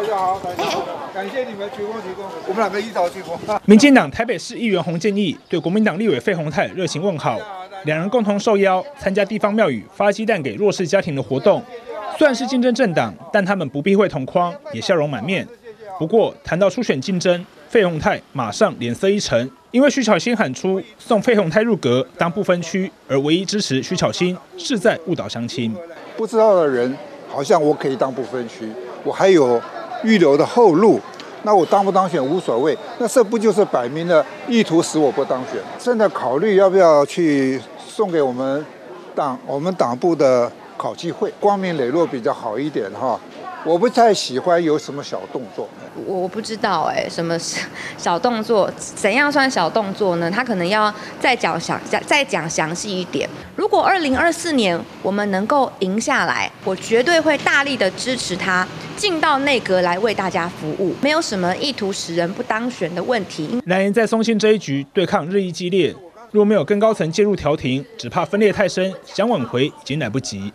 [0.00, 3.60] 大家好，大家好，感谢你们鞠躬鞠躬，我们两个一早鞠躬。
[3.66, 7.38] 民进党台北市议员洪建义对国民党立委费鸿泰热情问好，
[7.84, 11.62] 两人共同受邀参加地方庙宇发鸡蛋给弱势家庭的活动。
[12.16, 15.46] 虽然是竞争政党，但他们不避讳同框，也笑容满面。
[15.98, 25.76] 不过谈到初选竞争，费鸿泰马上脸色一沉，因为徐巧芯喊出送费鸿泰入阁当不分区，而唯一支持徐巧芯是在误导乡亲。
[26.16, 26.96] 不知道的人
[27.28, 28.66] 好像我可以当不分区，
[29.04, 29.60] 我还有
[30.02, 31.00] 预留的后路，
[31.42, 35.60] 那我当不当选无所谓，那这不就是摆明了意图使我不当选？
[35.78, 38.64] 正在考虑要不要去送给我们
[39.14, 43.18] 党我们党部的考纪会，光明磊落比较好一点哈。
[43.64, 45.68] 我不太喜欢有什么小动作，
[46.06, 47.38] 我我不知道哎，什么
[47.98, 48.70] 小动作？
[48.76, 50.30] 怎样算小动作呢？
[50.30, 53.28] 他可能要再讲详再再讲详细一点。
[53.54, 63.60] 如果二零二四年我们能够赢下来，我绝对会大力的支持他进到内阁来为大家服务，没有什么意图使人不当选的问题。
[63.66, 65.94] 蓝营在松信这一局对抗日益激烈，
[66.30, 70.50] 若没有更高层介入调停，只怕分裂太深，想挽回已经来不及。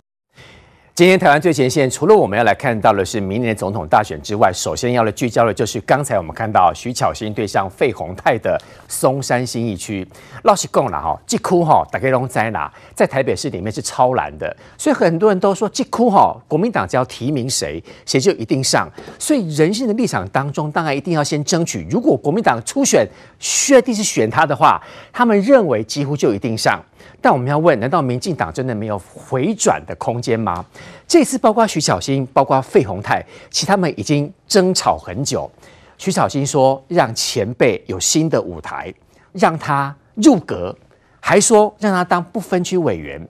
[0.96, 10.08] 今天台湾最前线，除了我们要来看到的是明年总统大选之外，首先要来聚焦的就是刚才我们看到徐巧芯对上费鸿泰的松山新义区。
[10.44, 12.72] 老实讲了哈，这区哈大概拢在哪？
[12.94, 18.90] 在台北市里面是超蓝的，所以很多人都说这区哈国民党只要提名谁，谁就一定上。
[19.18, 21.86] 所以人性的立场当中，当然一定要先争取。
[21.90, 23.06] 如果国民党初选
[23.38, 26.82] 确定是选他的话，他们认为几乎就一定上。
[27.26, 30.64] 但我们要问：难道民进党真的没有回转的空间吗？
[31.08, 35.50] 这次包括徐小新，包括费鸿泰，其实他们已经争吵很久。
[35.98, 38.94] 徐小新说让前辈有新的舞台，
[39.32, 40.72] 让他入阁，
[41.18, 43.20] 还说让他当不分区委员。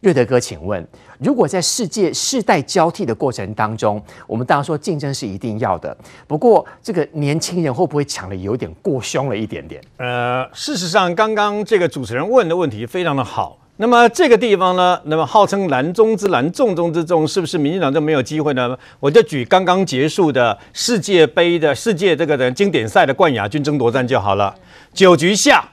[0.00, 0.88] 瑞德哥，请问，
[1.18, 5.96] 如果在世界世代交替的过程当中，我们当然说竞争是一定要的，
[6.26, 9.80] 不过这个年轻人会不会抢的有点过凶了一点点？
[9.96, 13.58] 呃，事实上，刚刚这个主持人问的问题非常的好。
[13.78, 18.74] 那么这个地方呢，那么号称蓝中之蓝，重中之重，是不是民进党就没有机会呢？
[18.98, 24.54] 我就举刚刚结束的世界杯的世界这个的经典赛的冠亚军争夺战就好了，
[24.94, 25.68] 九局下。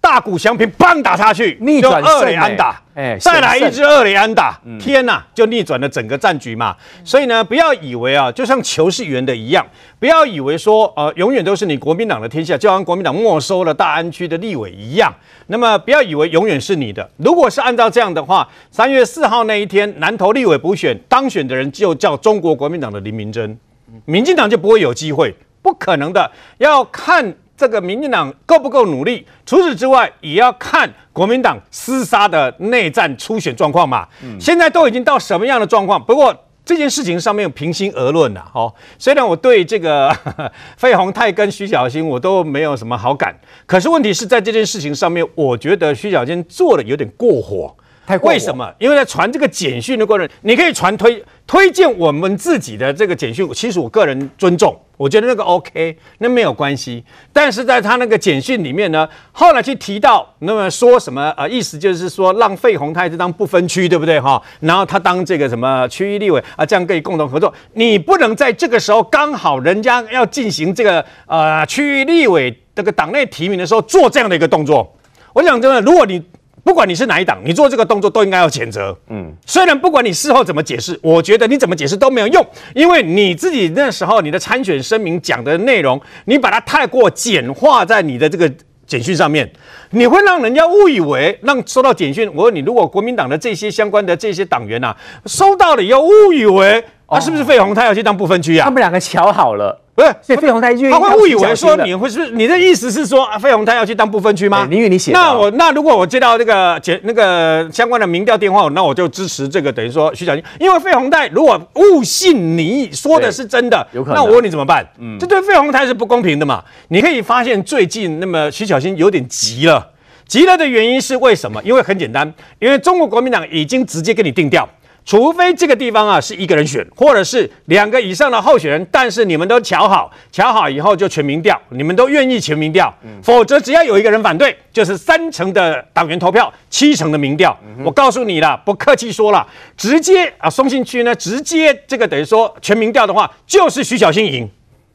[0.00, 6.74] 大谷翔平棒打下去，逆转二垒安打，哎，再来一支二垒安打，天呐，就逆转了整个战局嘛。
[7.04, 9.66] 所以呢，不要以为啊，就像球是圆的一样，
[9.98, 15.12] 不要以为说呃，永远都是你国民党的天下，就像国民党没收了大安区的立委一样。
[15.48, 17.06] 那么不要以为永远是你的。
[17.18, 23.58] 如果是按照这样的话，三月四号那一天南投立委补选当选的人就叫中国国民党的林明珍，
[24.06, 26.30] 民进党就不会有机会，不可能的。
[26.56, 27.34] 要看。
[27.58, 29.26] 这个民进党够不够努力？
[29.44, 34.06] 除此之外，也要看国民党厮杀的内战初选状况嘛。
[34.22, 36.00] 嗯、现在都已经到什么样的状况？
[36.00, 36.32] 不过
[36.64, 40.14] 这件事情上面平心而论呐，哦，虽然我对这个
[40.78, 43.34] 费鸿泰跟徐小新我都没有什么好感，
[43.66, 47.74] 可是问题是在这件事情上面，我觉得徐小新做的有点过火。
[48.08, 48.30] 太过。
[48.30, 48.72] 为什么？
[48.78, 54.74] 因为在传这个简讯的过程，你可以传推推荐我们自己的这个简讯，其实我个人尊重。
[54.96, 57.04] 我觉得那个 OK，那没有关系。
[57.32, 64.42] 但是在他那个简讯里面呢，后来去提到，那么说什么啊、意思就是说让费鸿泰就当不分区，对不对哈？
[64.60, 67.52] 然后他当这个什么区域立委啊，这样可以共同合作。
[67.74, 74.96] 你不能在这个时候刚好人家要进行这个呃区域立委这个党内提名的时候做这样的一个动作。
[75.34, 76.20] 我想真的，如果你。
[76.68, 78.94] 不管你是哪一党，你做这个动作都应该要谴责。
[79.08, 88.52] 嗯，虽然不管你事后怎么解释，我觉得你怎么解释都没有用，因为你自己那时候你的参选声明讲的内容，你把它太过简化在你的这个
[88.86, 89.50] 简讯上面，
[89.92, 92.30] 你会让人家误以为让收到简讯。
[92.34, 98.64] 我问你，如果国民党的这些相关的这些党员呐、啊，收到了以后误以为啊，是不是费鸿泰要去当不分区啊？
[98.64, 99.80] 他们两个瞧好了。
[99.98, 102.30] 不是，所以费鸿泰他会误以为说你会是？
[102.30, 104.68] 你的意思是说费鸿泰要去当不分区吗？
[104.70, 105.10] 因为你写。
[105.10, 114.14] 那我那如果我接到那个简那个相关的民调电话，那我就支持这个等于说徐小新，因为费鸿泰如果误信你说的是真的，有可能。
[114.14, 114.86] 那我问你怎么办？
[115.00, 116.62] 嗯，这对费鸿泰是不公平的嘛？
[116.90, 119.84] 你可以发现最近那么徐小新有点急了，
[120.28, 121.60] 急了的原因是为什么？
[121.64, 124.68] 因为很简单，因为中国国民党已经直接给你定调。
[125.08, 137.58] 除非这个地方啊是一个人选，或者是两个以上的候选人，但是你们都瞧好，瞧好以后就全民调，你们都愿意全民调，嗯、否则只要有一个人反对，就是三成的党员投票，七成的民调。
[137.64, 139.46] 嗯、我告诉你了，不客气说了，
[139.78, 144.46] 直接啊松信区呢，直接这个等于说全民调的话，就是徐小新赢。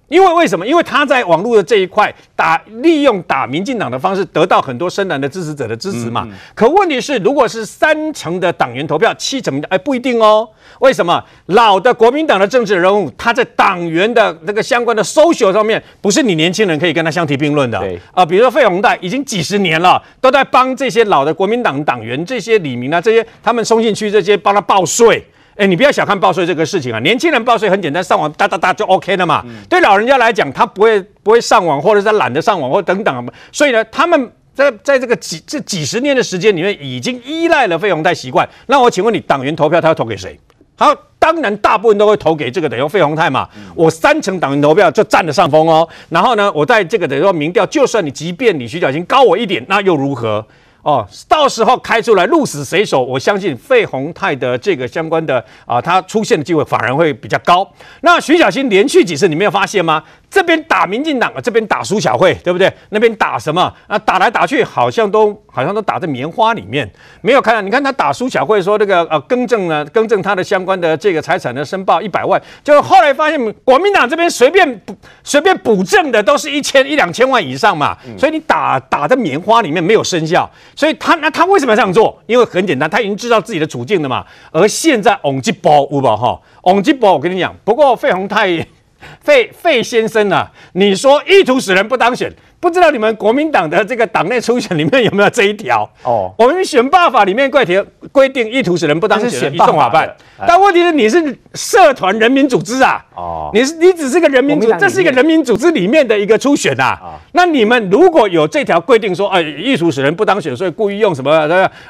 [0.10, 0.68] 因为为什么？
[0.68, 6.28] 因为他在网络的这一块打利用打民进党的方式，得到很多深蓝的支持者的支持嘛。
[6.54, 10.48] 可问题是，如果是三成的党员投票，七成的哎不一定哦。
[10.80, 11.24] 为什么？
[11.48, 17.80] 老的国民党的政治人物，他在党员的那个相关的 social 上面，不是你年轻人可以跟他相提并论的。
[17.80, 25.26] 对啊，比如说费鸿泰已经几十年了，都在帮这些老的国民党党员、这些李明啊、这些他们松信区这些帮他报税。
[25.56, 27.00] 哎，你不要小看报税这个事情啊！
[27.02, 29.44] 年轻人报税很简单，上网哒哒哒就 OK 了嘛。
[29.46, 33.30] 嗯、对老人家来讲，他不会不会上网，或者是懒得上网，或等等。
[33.52, 38.48] 所以呢，他们在在这个几这几十年的时间里面，已经依赖了费鸿泰习惯。
[38.66, 40.40] 那我请问你，党员投票他要投给谁？
[40.76, 43.48] 好，当然大部分都会投给这个等于费鸿泰嘛。
[43.56, 45.88] 嗯、我三成党员投票就占了上风哦。
[46.10, 50.44] 然后呢，我在这个等于说民调，就算你即便你徐巧芯高我一点，那又如何？
[50.84, 57.68] 哦，到时候开出来鹿死谁手，我相信费鸿泰的这个相关的啊，他出现的机会反而会比较高。
[58.02, 60.04] 那徐小新连续几次，你没有发现吗？
[60.30, 62.72] 这边打民进党，这边打苏小慧，对不对？
[62.90, 63.72] 那边打什么？
[63.88, 66.92] 啊，打来打去，好像都好像都打在棉花里面，
[67.22, 67.62] 没有看到。
[67.62, 82.22] 你看他打苏小慧说这个呃更正呢，更正他的相关的这个财产的申报一百万，就后来发现国民党这边随便补随便补正的都是一千一两千万以上嘛，所以你打打在棉花里面没有生效，所以他那他为什么要这样做？
[82.28, 84.26] 因为很简单，他已经知道自己的处境了嘛。
[84.52, 86.40] 而现在翁吉波有没哈？
[86.64, 88.66] 翁吉波我跟你讲，不过费鸿泰。
[89.20, 92.32] 费费先生啊，你说意图使人不当选，
[92.64, 95.84] 不知道你们国民党的这个党内初选里面有没有这一条？
[96.04, 100.16] 哦，我们选罢法里面规定规定意图使人不当选，选罢法办。
[100.48, 106.98] 但问题是你是社团人民组织啊，哦，你是你只是个人民组，这是一个人民组织里面的一个初选啊。
[107.04, 111.30] 哦，那你们如果有这条规定说，哎，意图使人不当选，所以故意用什么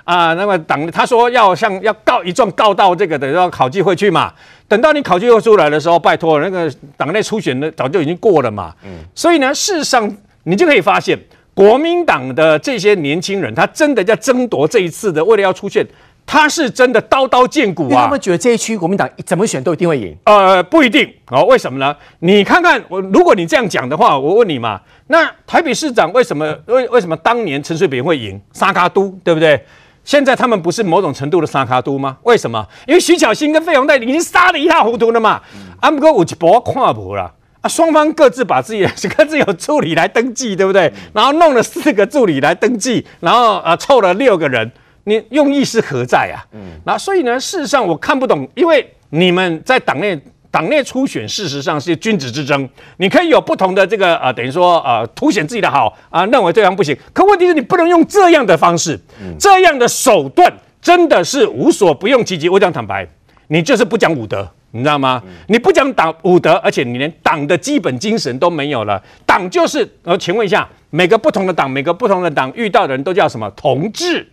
[0.03, 0.33] 啊？
[0.33, 4.33] 那么党他说要像要告一状告到这个等于说考纪会去嘛。
[4.67, 8.73] 等到你考纪会出来的时候，拜托那个党内初选的早就已经过了嘛。
[8.83, 10.11] 嗯，所以呢，事实上
[10.43, 11.17] 你就可以发现，
[11.53, 15.85] 国民党的这些年轻人，他真的在争夺这一次的，为了要出现，
[16.25, 18.03] 他是真的刀刀见骨啊。
[18.03, 20.15] 他们觉得这一区国民党怎么选都一定会赢？
[20.25, 21.43] 呃，不一定哦。
[21.45, 21.95] 为什么呢？
[22.19, 28.39] 你看看我，如果你这样讲的话，我问你嘛，那台北市长为什么为为什么当年陈水扁会赢？
[28.53, 29.63] 沙卡都，对不对？
[30.03, 32.17] 现在他们不是某种程度的沙卡都吗？
[32.23, 32.65] 为什么？
[32.85, 35.41] 因为徐巧芯跟费鸿泰已经杀得一塌糊涂了嘛。
[35.79, 37.31] 阿姆哥有一波看无了
[37.63, 38.85] 啊，双方各自把自己
[39.17, 40.91] 各自有助理来登记，对不对？
[41.13, 44.71] 然后弄了四个助理来登记，然后呃凑了六个人，
[45.05, 46.43] 你用意是何在啊？
[46.51, 50.21] 嗯，那所以呢，事实上我看不懂，因为你们在党内。
[50.53, 56.95] 党内初选事实上是君子之争，你可以有不同的这个啊、呃，等于说啊、呃，凸显自己的好啊、呃，认为对方不行。
[57.11, 62.47] 可问题是你不能用这样的方式，嗯、这样的手段真的是无所不用其极。
[62.49, 63.03] 我讲坦白，
[63.47, 65.21] 你就是不讲武德，你知道吗？
[65.47, 69.01] 你不讲党武德，而且你连党的基本精神都没有了。
[69.25, 73.49] 党就是，呃，请问一下，每个不同的党，每个不同的党遇到的人都叫什么？
[73.55, 74.27] 同志。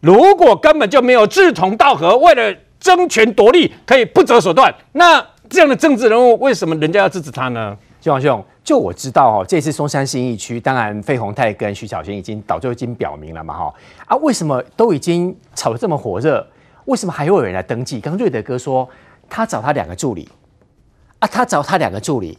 [0.00, 5.24] 如果根本就没有志同道合，为了争权夺利可以不择手段，那。
[5.48, 7.76] 这样的政治人物，为什么人家要支持他呢？
[8.00, 13.74] 嶔煌兄，就我知道哦，这次松山新义区，当然费鸿泰跟徐巧芯已经早就已经表明了嘛，哈
[14.06, 16.46] 啊，为什么都已经炒得这么火热，
[16.84, 18.00] 为什么还会有人来登记？
[18.00, 18.88] 刚瑞德哥说
[19.30, 20.28] 他找他两个助理，
[21.20, 22.36] 啊，他找他两个助理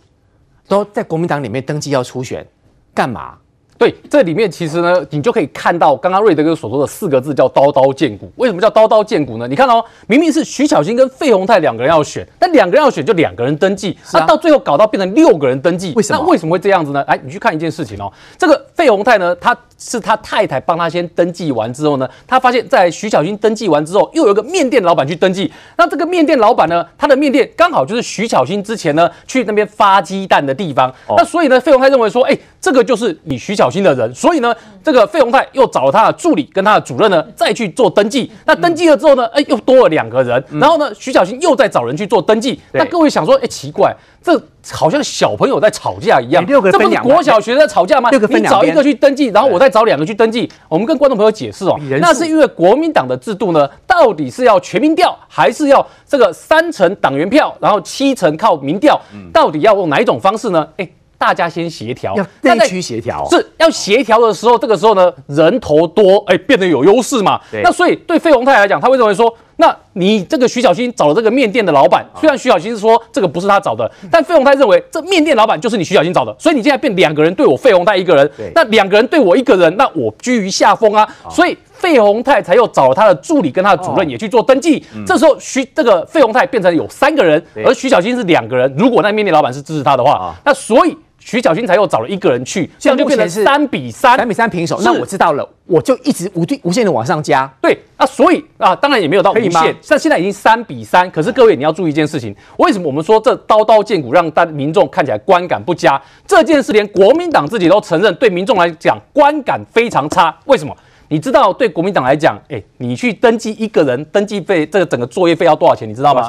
[0.67, 2.45] 都在国民党里面登记要初选，
[2.93, 3.35] 干嘛？
[3.77, 8.31] 对，这里面其实呢，你就可以看到刚刚瑞德哥所说的四个字叫刀刀见骨。
[8.35, 9.47] 为什么叫刀刀见骨呢？
[9.47, 16.21] 你看哦，明明是徐巧芯跟费鸿泰两个人要选，但两个人要选就两个人登记，那、啊啊、到最后搞到变成六个人登记，为什么？
[16.21, 17.03] 那为什么会这样子呢？
[17.07, 32.37] 来，你去看一件事情哦，这个费鸿泰呢，他是他太太帮他先登记完之后呢，他发现在徐巧芯登记完之后，又有一个面店老板去登记，那这个面店老板呢，他的面店刚好就是徐巧芯之前呢去那边发鸡蛋的地方，哦、那所以呢，费鸿泰认为说，哎。
[32.61, 38.31] 这个就是你徐巧芯的人，所以呢，这个费鸿泰又找了他的助理跟他的主任呢，再去做登记。
[38.45, 40.43] 那登记了之后呢，哎，又多了两个人。
[40.51, 42.61] 然后呢，徐巧芯又再找人去做登记。
[42.73, 43.91] 那各位想说，哎，奇怪，
[44.23, 44.39] 这
[44.71, 46.45] 好像小朋友在吵架一样。
[46.45, 48.09] 六个分两，这不是国小学生在吵架吗？
[48.11, 50.49] 六个分两，你找一个去登记，然后我再找两个去登记。
[50.69, 58.99] 我们跟观众朋友解释哦，那是因为国民党的制度呢，到底是要全民调，还是要这个三成党员票，然后七成靠民调？
[59.33, 60.67] 到底要用哪一种方式呢？
[60.77, 60.87] 哎。
[61.21, 67.39] 大家先协调，要内区协调，是要协调的时候，这个时候呢，人头多，哎，变得有优势嘛。
[67.63, 81.07] 那所以对费鸿泰来讲，他为什么会说，那你这个徐小新找了这个面店的老板，虽然徐小新是说这个不是他找的，但费鸿泰认为这面店老板就是你徐小新找的，所以你现在变两个人对我费鸿泰一个人，对那两个人对我一个人，那我居于下风啊。
[81.29, 84.83] 所以费鸿泰才又找了他的助理跟他的主任也去做登记。
[84.95, 88.73] 哦、这时候徐这个费鸿泰变成有三个人，而徐小新是两个人。
[88.75, 90.97] 如果那面店老板是支持他的话，哦、那所以。
[91.23, 94.81] 徐小新才又找了一个人去，这样就变成三比三，三比三平手。
[94.83, 97.49] 那我知道了，我就一直无无限的往上加。
[97.61, 101.09] 对，啊所以啊，当然也没有到无限，但现在已经三比三。
[101.11, 106.01] 可是各位你要注意一件事情，为什么我们说这刀刀见骨让大民众看起来观感不佳？
[106.25, 110.35] 这件事连国民党自己都承认，对民众来讲观感非常差。
[110.45, 110.75] 为什么？
[111.07, 115.87] 你知道对国民党来讲，哎，你去登记一个人登记费，这个整个作业费要多少钱？
[115.87, 116.25] 你知道吗？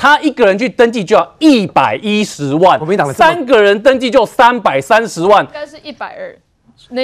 [0.00, 6.34] 他一个人去登记就要一百一十万，国民党三个人登记就三百三十万，应该是一百二。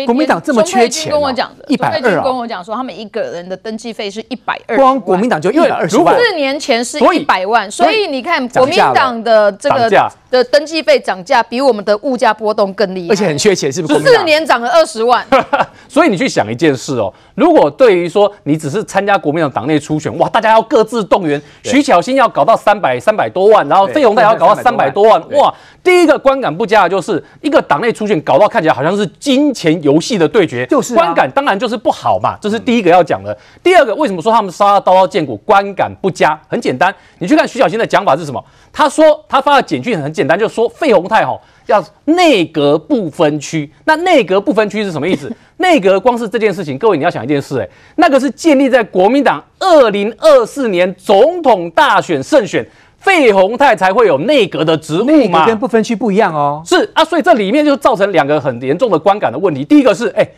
[0.04, 6.18] 国民党这么缺钱，跟我讲的一百二跟我讲说，他们一个人的登记费是一百二，光国民党就一百二十万。
[6.18, 9.88] 四年前是一百万，所以你看国民党的这个
[10.30, 14.00] 的登记费涨价比我们的物价波动更厉害，而且很缺钱，是不是？
[14.00, 15.24] 四年涨了二十万。
[15.88, 33.36] 所以你去想一件事哦，如果对于说你只是参加国民党党内初选，哇，大家要各自动员，徐巧芯要搞到三百三百多万，然后费鸿泰要搞到三百多万，哇，第一个观感不佳的就是一个党内初选搞到看起来好像是金钱游戏的对决，就是观感当然就是不好嘛，这是第一个要讲的。
[33.62, 36.38] 第二个，为什么说他们杀到刀刀见骨，观感不佳？
[36.48, 38.44] 很简单，你去看徐小新的讲法是什么？
[38.72, 41.38] 他说他发的简讯很简单，就是说费鸿泰哈。
[41.66, 45.28] 要内阁不分区， 那内阁不分区是什么意思？
[45.58, 52.64] 内阁光是这件事情，各位你要想一件事，哎，那个是建立在国民党二零二四年总统大选胜选，
[53.06, 55.46] 费鸿泰才会有内阁的职务嘛？
[55.46, 56.60] 跟不分区不一样哦。
[56.66, 59.64] 是啊，所以这里面就造成两个很严重的观感的问题。
[59.64, 60.28] 第一个是，哎，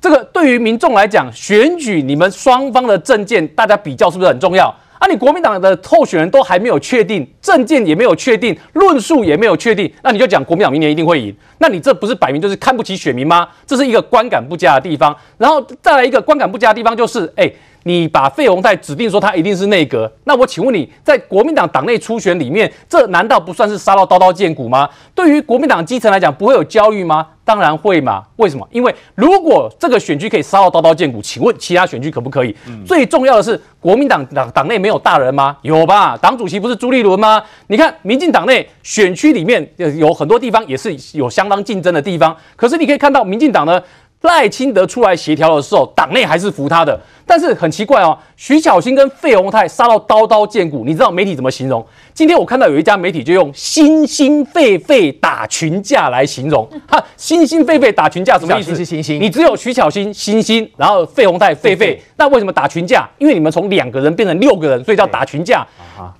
[0.00, 4.74] 这个对于民众来讲，选举你们双方的政见，大家比较是不是很重要？
[4.98, 11.32] 啊，你国民党的候选人都还没有确定，政见也没有确定，论述也没有确定，那你就讲国民党明年一定会赢？
[11.58, 13.46] 那你这不是摆明就是看不起选民吗？
[13.64, 15.16] 这是一个观感不佳的地方。
[15.38, 17.48] 然后再来一个观感不佳的地方就是，哎，
[17.86, 24.88] 你把费鸿泰指定说他一定是内阁，那我请问你在国民党党内初选里面，这难道不算是杀到刀刀见骨吗？
[25.14, 27.28] 对于国民党基层来讲，不会有焦虑吗？
[27.44, 28.24] 当然会嘛？
[28.38, 28.68] 为什么？
[28.72, 32.52] 因为如果这个选区可以杀到刀刀见骨，请问其他选区可不可以？
[32.84, 35.56] 最重要的是，国民党党党内没有大人吗？
[35.62, 36.16] 有吧？
[36.16, 37.40] 党主席不是朱立伦吗？
[37.68, 39.64] 你看，民进党内选区里面
[39.96, 43.80] 有很多地方也是有相当竞争的地方，可是你可以看到，民进党呢，
[44.26, 47.00] 赖清德出来协调的时候，党内还是服他的。
[47.28, 51.84] 但是很奇怪哦，徐巧芯跟费鸿泰杀到刀刀见骨，你知道媒体怎么形容？
[52.14, 58.76] 今天我看到有一家媒体就用“心心肺肺打群架”来形容，哈，“心心肺肺打群架”什么意思？
[58.76, 63.08] 是心心，你只有徐巧芯心心，然后费鸿泰肺肺，那为什么打群架？
[63.18, 65.66] 因为你们从两个人变成六个人，所以叫打群架。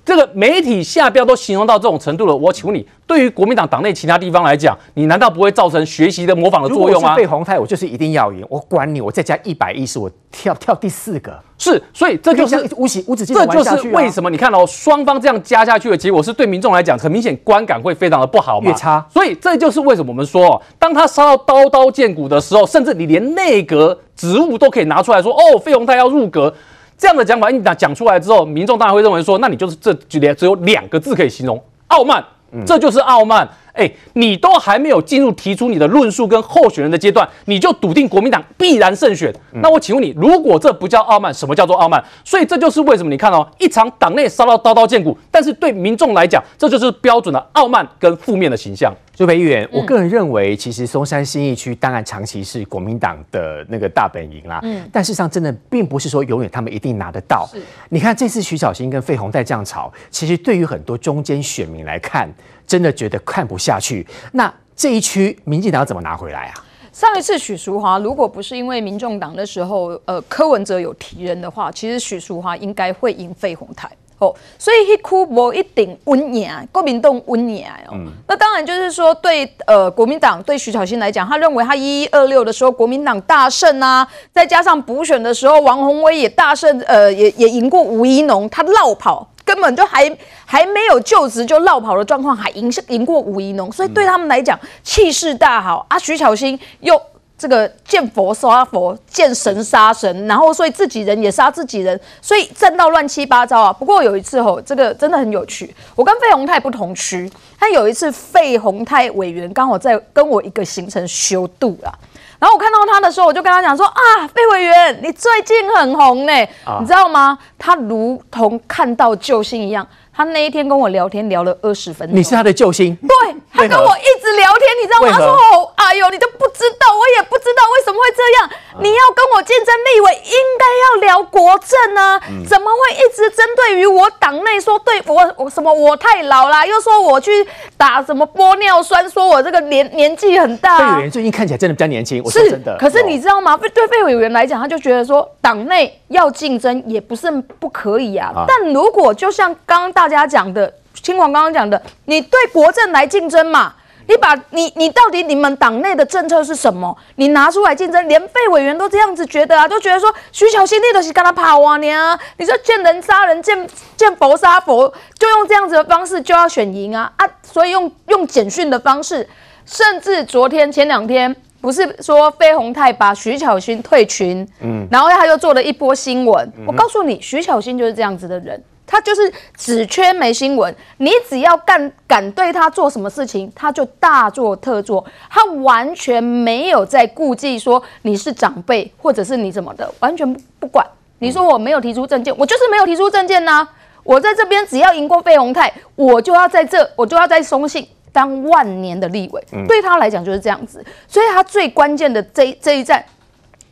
[0.04, 7.14] 这个媒体下标都形容到这种程度了，我请问你，对于国民党党内其他地方来讲，你难道不会造成学习的模仿的作用吗？
[7.14, 10.88] 费鸿泰，我就是一定要赢，我管你，我再加一百一十，我跳跳第。
[10.96, 13.76] 四个是，所以这就是无止无止境的玩下去。
[13.76, 18.66] 这就是为什么你看到双方这样加下去的结果，是对民众来讲很明显观感会非常的不好嘛？
[18.66, 19.06] 越差。
[19.10, 26.52] 所以这就是为什么我们说，当他杀到刀刀见骨的时候，甚至你连内阁职务都可以拿出来说，哦，费鸿泰要入阁
[26.98, 32.24] 这样的讲法，你讲出来之后，民众当然会认为说，那你就是这几连只有两个字可以形容：傲慢。
[32.64, 33.46] 这就是傲慢。
[33.76, 39.32] 哎，你都还没有进入提出你的论述跟候选人的阶段，你就笃定国民党必然胜选。
[39.52, 42.02] 那我请问你，如果这不叫傲慢，什么叫做傲慢？
[42.24, 48.92] 所以这就是为什么你看哦，一场党内烧到刀刀见骨，但是对民众来讲，这就是标准的傲慢跟负面的形象。
[49.14, 54.60] 朱培议员，我个人认为，其实松山新义区当然长期是国民党的那个大本营啦。
[54.62, 57.48] 嗯，但事实上真的并不是说永远他们一定拿得到。
[57.50, 62.28] 是，你看这次徐小新跟费鸿泰这样吵，其实对于很多中间选民来看，
[62.66, 64.06] 真的觉得看不下去。
[64.32, 66.54] 那这一区民进党要怎么拿回来啊？
[66.92, 73.86] 上一次许淑华如果不是因为民众党的时候，呃，柯文哲有提人的话，其实许淑华应该会赢费鸿泰
[74.18, 74.34] 哦。
[74.58, 77.92] 所以一哭不一定稳赢，国民党稳赢哦。
[77.92, 89.30] 嗯、那当然就是说对，呃，国民党对徐巧芯来讲，他认为他一一二六的时候国民党大胜啊，再加上补选的时候王宏威也大胜，呃，也也赢过吴怡农，他落跑。
[89.46, 90.10] 根本就还
[90.44, 95.96] 还没有就职就落跑的状况，还赢赢过吴怡农，所以对他们来讲气势大好啊。
[95.96, 97.00] 徐巧芯又
[97.38, 103.72] 这个见佛杀佛，见神杀神，然后所以自己人也杀自己人，所以战到乱七八糟啊。
[103.72, 111.94] 不过有一次吼，这个真的很有趣，我跟费鸿泰不同区，他有一次费鸿泰委员刚好在跟我一个行程修度啊。
[112.38, 116.32] 然后我看到他的时候，我就跟他讲说啊，费委员，你最近很红呢，
[116.64, 117.38] 啊、你知道吗？
[117.58, 119.86] 他如同看到救星一样，
[120.16, 122.16] 他那一天跟我聊天聊了二十分钟。
[122.16, 122.96] 你是他的救星？
[122.96, 125.12] 对，他跟我一直聊天，你知道吗？
[125.12, 128.50] 他说：“哦，哎呦，你都不知道，我也不知道为什么会这样。
[128.80, 132.18] 你要跟我竞争立委，应该要聊国政啊，
[132.48, 137.46] 怎么会一直针对于我党内说对我我什么我太老啦，又说我去
[137.76, 142.74] 打什么玻尿酸，说我这个年年纪很大。”费委员最近看起来真的比较年轻，我是真的。
[142.78, 143.54] 可是你知道吗？
[143.58, 147.30] 对费委员来讲，他就觉得说党内要竞争也不是
[147.60, 148.32] 不可以啊。
[148.48, 150.72] 但如果就像刚刚大家讲的。
[151.02, 153.74] 清华刚刚讲的，你对国政来竞争嘛？
[154.06, 156.96] 你把你你到底你们党内的政策是什么？
[157.16, 162.16] 你拿出来竞争，连费委员都这样子觉得啊，都觉得说徐巧芯你都是跟他跑啊你啊！
[162.36, 164.86] 你说见人杀人，见见佛杀佛，
[165.18, 167.26] 就用这样子的方式就要选赢啊啊！
[167.42, 169.28] 所以用用简讯的方式，
[169.64, 176.52] 甚至昨天前两天不是说费鸿泰把徐巧芯退群，嗯，然后他又做了一波新闻。
[176.56, 178.62] 嗯、我告诉你，徐巧芯就是这样子的人。
[178.86, 190.86] 他就是只缺没新闻，你只要干敢对他做什么事情，他就大做特做，他完全没有在顾忌说你是长辈或者是你怎么的，完全不管。
[191.18, 193.66] 你说我没有提出证件，我就是没有提出证件呐。
[194.04, 199.44] 我在这边只要赢过费鸿泰，我就要在这，我就要在松信当万年的立委。
[199.66, 203.04] 对他来讲就是这样子，所以他最关键的这这一战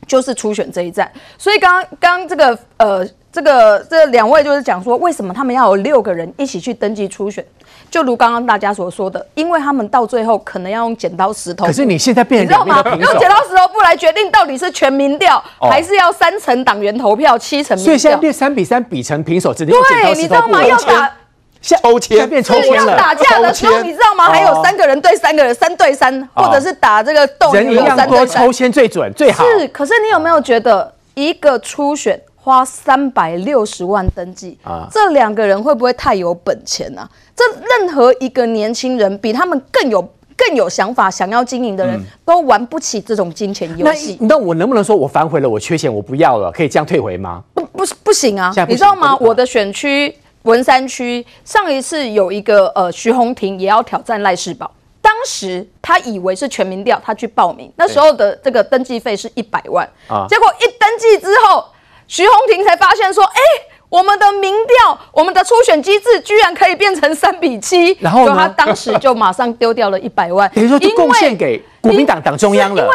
[0.08, 1.08] 就是初选这一战。
[1.38, 3.06] 所以刚刚刚这个呃。
[3.34, 7.44] 这个这两位就是讲说，为什么他们要有六个人一起去登记初选？
[7.90, 11.66] 就如刚刚大家所说的，因为他们到最后可能要用剪刀石头。
[11.66, 12.80] 可是你现在变成你知道吗？
[12.96, 17.86] 用剪刀石头布来决定到底是全民调，哦、还是要三成党员投票，七成民调。
[17.86, 20.14] 所以现在变三比三比成平手，只能用剪刀石头布。
[20.14, 20.64] 对，你知道吗？
[20.64, 21.12] 要打
[21.60, 22.92] 抽签变抽签了。
[22.92, 24.28] 要打架的时候，你知道吗？
[24.28, 29.44] 还有三个人对三个人，三对三，哦、或者是打这个斗人一样多，抽签最准最好。
[29.44, 32.20] 是，可是你有没有觉得一个初选？
[32.44, 37.08] 花三百六十万登记啊，这两个人会不会太有本钱啊？
[37.34, 37.42] 这
[37.78, 44.18] 任何一个年轻人比他们更有更有想法、想要经营的人都玩不起这种金钱游戏。
[44.20, 45.48] 那我能不能说我反悔了？
[45.48, 47.42] 我缺钱，我不要了，可以这样退回吗？
[47.54, 48.52] 不，不是不行啊！
[48.68, 49.16] 你知道吗？
[49.16, 54.70] 我的选区文山区上一次有一个呃徐宏庭也要挑战赖世宝，
[55.00, 61.64] 当时他以为是全民调，他去报名，那时候的这个登记费是一百万啊，结果一登记之后。
[62.06, 63.40] 徐宏庭才发现说：“哎，
[63.88, 72.82] 我们的民调，我们的初选机制居然可以变成三比七。”然后他当时就马上丢掉了一百万， 等于说就贡献给国民党党中央了。
[72.82, 72.94] 因为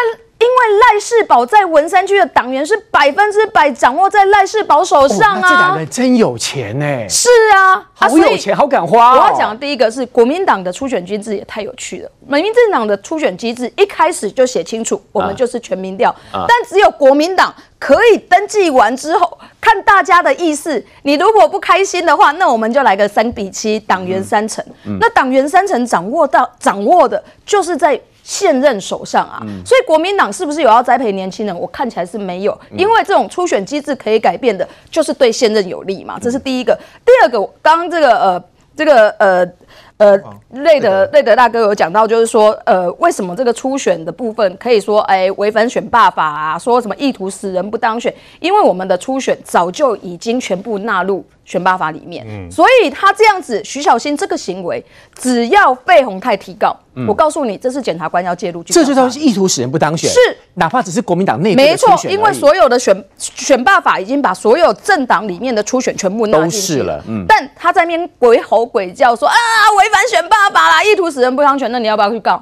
[0.94, 5.50] 赖世宝在文山区的党员是百分之百掌握在赖世宝手上啊！
[5.50, 7.08] 这两人真有钱哎！
[7.10, 9.14] 是啊，好有钱，好敢花。
[9.14, 12.12] 我要讲的第一个是国民党的初选机制也太有趣了。
[12.28, 20.84] 民进党的初选机制一开始就写清楚，我们就是全民调，但只有国民党可以登记完之后看大家的意思。
[21.04, 24.64] 你如果不开心的话，那我们就来个三比七，党员三成。
[25.00, 28.00] 那党员三成掌握到掌握的就是在。
[28.30, 31.60] 现任首相啊，所以国民党是不是有要栽培年轻人？
[31.60, 36.78] 我看起来是没有，因为这种初选机制可以改变的，就是对现任有利嘛，这是第一个。
[37.04, 38.44] 第二个，刚刚这个呃，
[38.78, 39.52] 这个呃。
[40.00, 40.18] 呃，
[40.52, 46.58] 瑞德瑞德大哥有讲到，就是说，呃，为什么这个初选的部分可以说，哎，违反选罢法啊？
[46.58, 48.14] 说什么意图使人不当选？
[48.40, 54.82] 因为我们的初选早就已经全部纳入选罢法里面，嗯，所以他这样子，徐小新这个行为，
[55.20, 60.20] 只要费鸿泰提告，嗯、我告诉你，这是检察官要介入，这就是意图使人不当选，是，
[60.54, 69.36] 哪怕只是国民党内部没错，因为所有的选选罢法已经把所有政党里面的初选全部纳进去了，嗯，但他在那边鬼吼鬼叫说啊，
[69.78, 69.90] 违。
[69.90, 72.40] 反选罢法啦，意图使人不当选，那你要不要去告？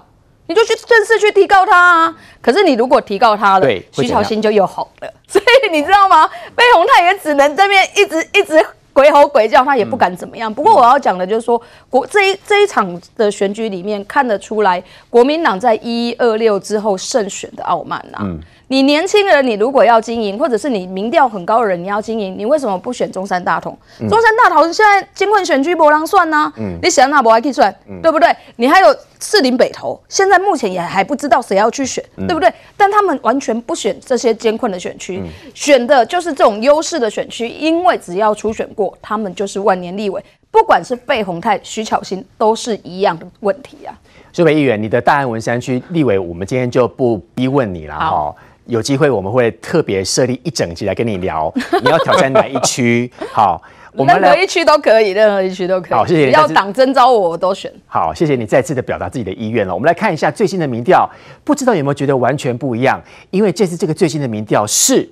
[0.48, 2.16] 你就去正式去提告他啊！
[2.42, 5.10] 可是你如果提告他了，对，徐小新就又好了。
[5.30, 6.28] 所以你知道吗？
[6.58, 8.66] 费鸿泰也只能这边一直一直
[8.98, 10.52] 鬼吼鬼叫，他也不敢怎么样。
[10.52, 18.22] 嗯、不过我要讲的就是说，国这一这一场的选举里面看得出来，国民党在一一二六之后胜选的傲慢啊。
[18.24, 23.78] 嗯你年轻人，你如果要经营，或者是你民调很高的人，你要经营，你为什么不选中山大同？
[24.02, 26.54] 嗯、中山大同现在金困选区博朗算呢、啊？
[26.58, 28.30] 嗯、你想那博还可以算，嗯、对不对？
[28.58, 32.52] 你还有士林北投，现在目前也还不知道谁要去选，嗯、对不对？
[32.76, 40.22] 但他们完全不选这些艰困的选区，嗯、选的就是这种优势的选区，因为只要初选过，他们就是万年立委。
[40.50, 43.94] 不管是费鸿泰、徐巧芯，都是一样的问题啊。
[44.34, 48.36] 这位议员，你的大安文山区立委，我们今天就不逼问你了哈。
[48.68, 53.12] 有机会我们会特别设立一整集来跟你聊， 你要挑战哪一区？
[53.32, 53.62] 好，
[53.94, 55.94] 我们任何一区都可以，任何一区都可以。
[55.94, 56.32] 好，谢谢你。
[56.32, 57.72] 要党征召我，我都选。
[57.88, 59.74] 好，谢谢你再次的表达自己的意愿了。
[59.74, 61.10] 我们来看一下最新的民调，
[61.44, 63.02] 不知道有没有觉得完全不一样？
[63.32, 65.08] 因为这次这个最新的民调是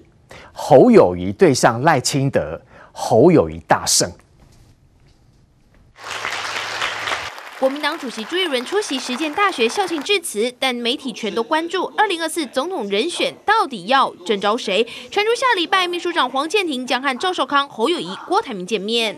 [0.52, 2.60] 侯友谊对上赖清德，
[2.92, 4.12] 侯友谊大胜。
[7.66, 14.86] 国民党主席朱立伦出席实践大学校庆致辞，但媒体全都关注二零二四总统人选到底要征召谁？
[15.10, 19.18] 传出下礼拜秘书长黄建庭将和赵少康、侯友谊、郭台铭见面。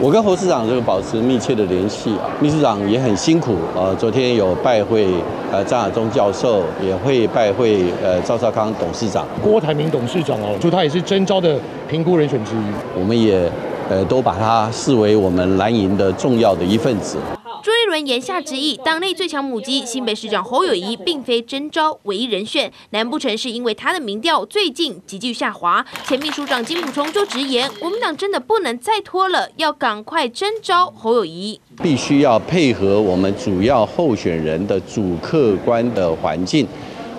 [0.00, 5.08] 我跟侯市长这个保持密切的联系啊，秘书长也很辛苦啊，昨天有拜会
[5.52, 13.52] 呃张亚中教授，也会拜会呃赵少康董事长、郭台铭董事长哦，就他也是征召的评估人选之一，我们也。
[13.90, 17.18] 呃，都把它视为我们蓝营的重要的一份子。
[17.62, 25.84] 朱立伦言下之意，党内最强母鸡新北市长侯友谊并非征召唯一人选，难不成是因为他的民调最近急剧下滑？
[26.08, 36.66] 前秘书长金溥聪就直言，国民党真的不能再拖了，要赶快征召侯友谊，必须要配合我们主要候选人的主客观的环境，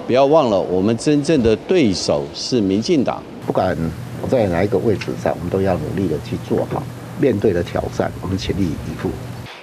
[0.06, 3.78] 不要忘了，我们真正的对手是民进党，不管。
[4.28, 6.82] 在哪一个位置上，我们都要努力的去做好
[7.20, 9.10] 面对的挑战，我们全力以赴。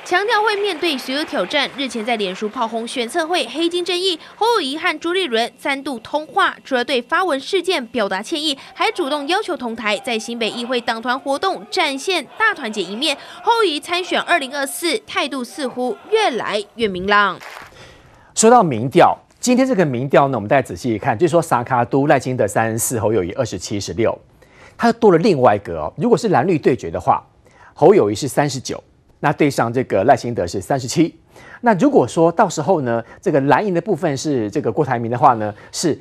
[0.02, 1.70] 强调会面对所有挑战。
[1.76, 13.16] 日前在脸书炮轰选测会黑金争议，侯友谊和朱立伦三度通话，除了对发文事件表达歉意，还主动要求同台在新北议会党团活动展现大团结一面。
[13.42, 17.38] 侯友谊参选二零二四态度似乎越来越明朗。
[18.34, 19.16] 说到民调。
[19.38, 24.18] 今天这个民调呢，我们再仔细一看，就是说萨卡都赖清德三十四，侯友谊二十七十六，
[24.80, 25.92] 他多了另外一个哦。
[25.94, 27.22] 如果是蓝绿对决的话，
[27.74, 28.82] 侯友宜是三十九，
[29.18, 31.14] 那对上这个赖清德是三十七。
[31.60, 36.00] 那如果说到时候呢，这个蓝营的部分是这个郭台铭的话呢，是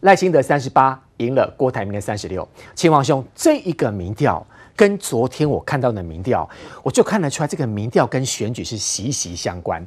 [0.00, 2.46] 赖清德三十八赢了郭台铭的三十六。
[2.74, 6.50] 秦王兄，这一个民调跟昨天我看到的民调，
[6.82, 9.86] 我就看得出来，这个民调跟选举是息息相关。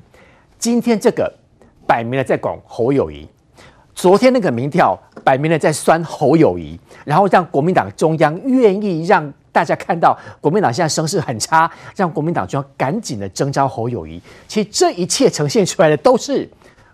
[0.58, 1.30] 今天这个。
[1.88, 3.28] 摆明了在拱侯友宜，
[3.94, 14.22] 昨天那个民调摆明了在酸侯友谊，然后让国民党中央愿意让大家看到国民党现在声势很差，让国民党中央赶紧的征召侯友谊。
[14.48, 16.50] 其实这一切呈现出来的都是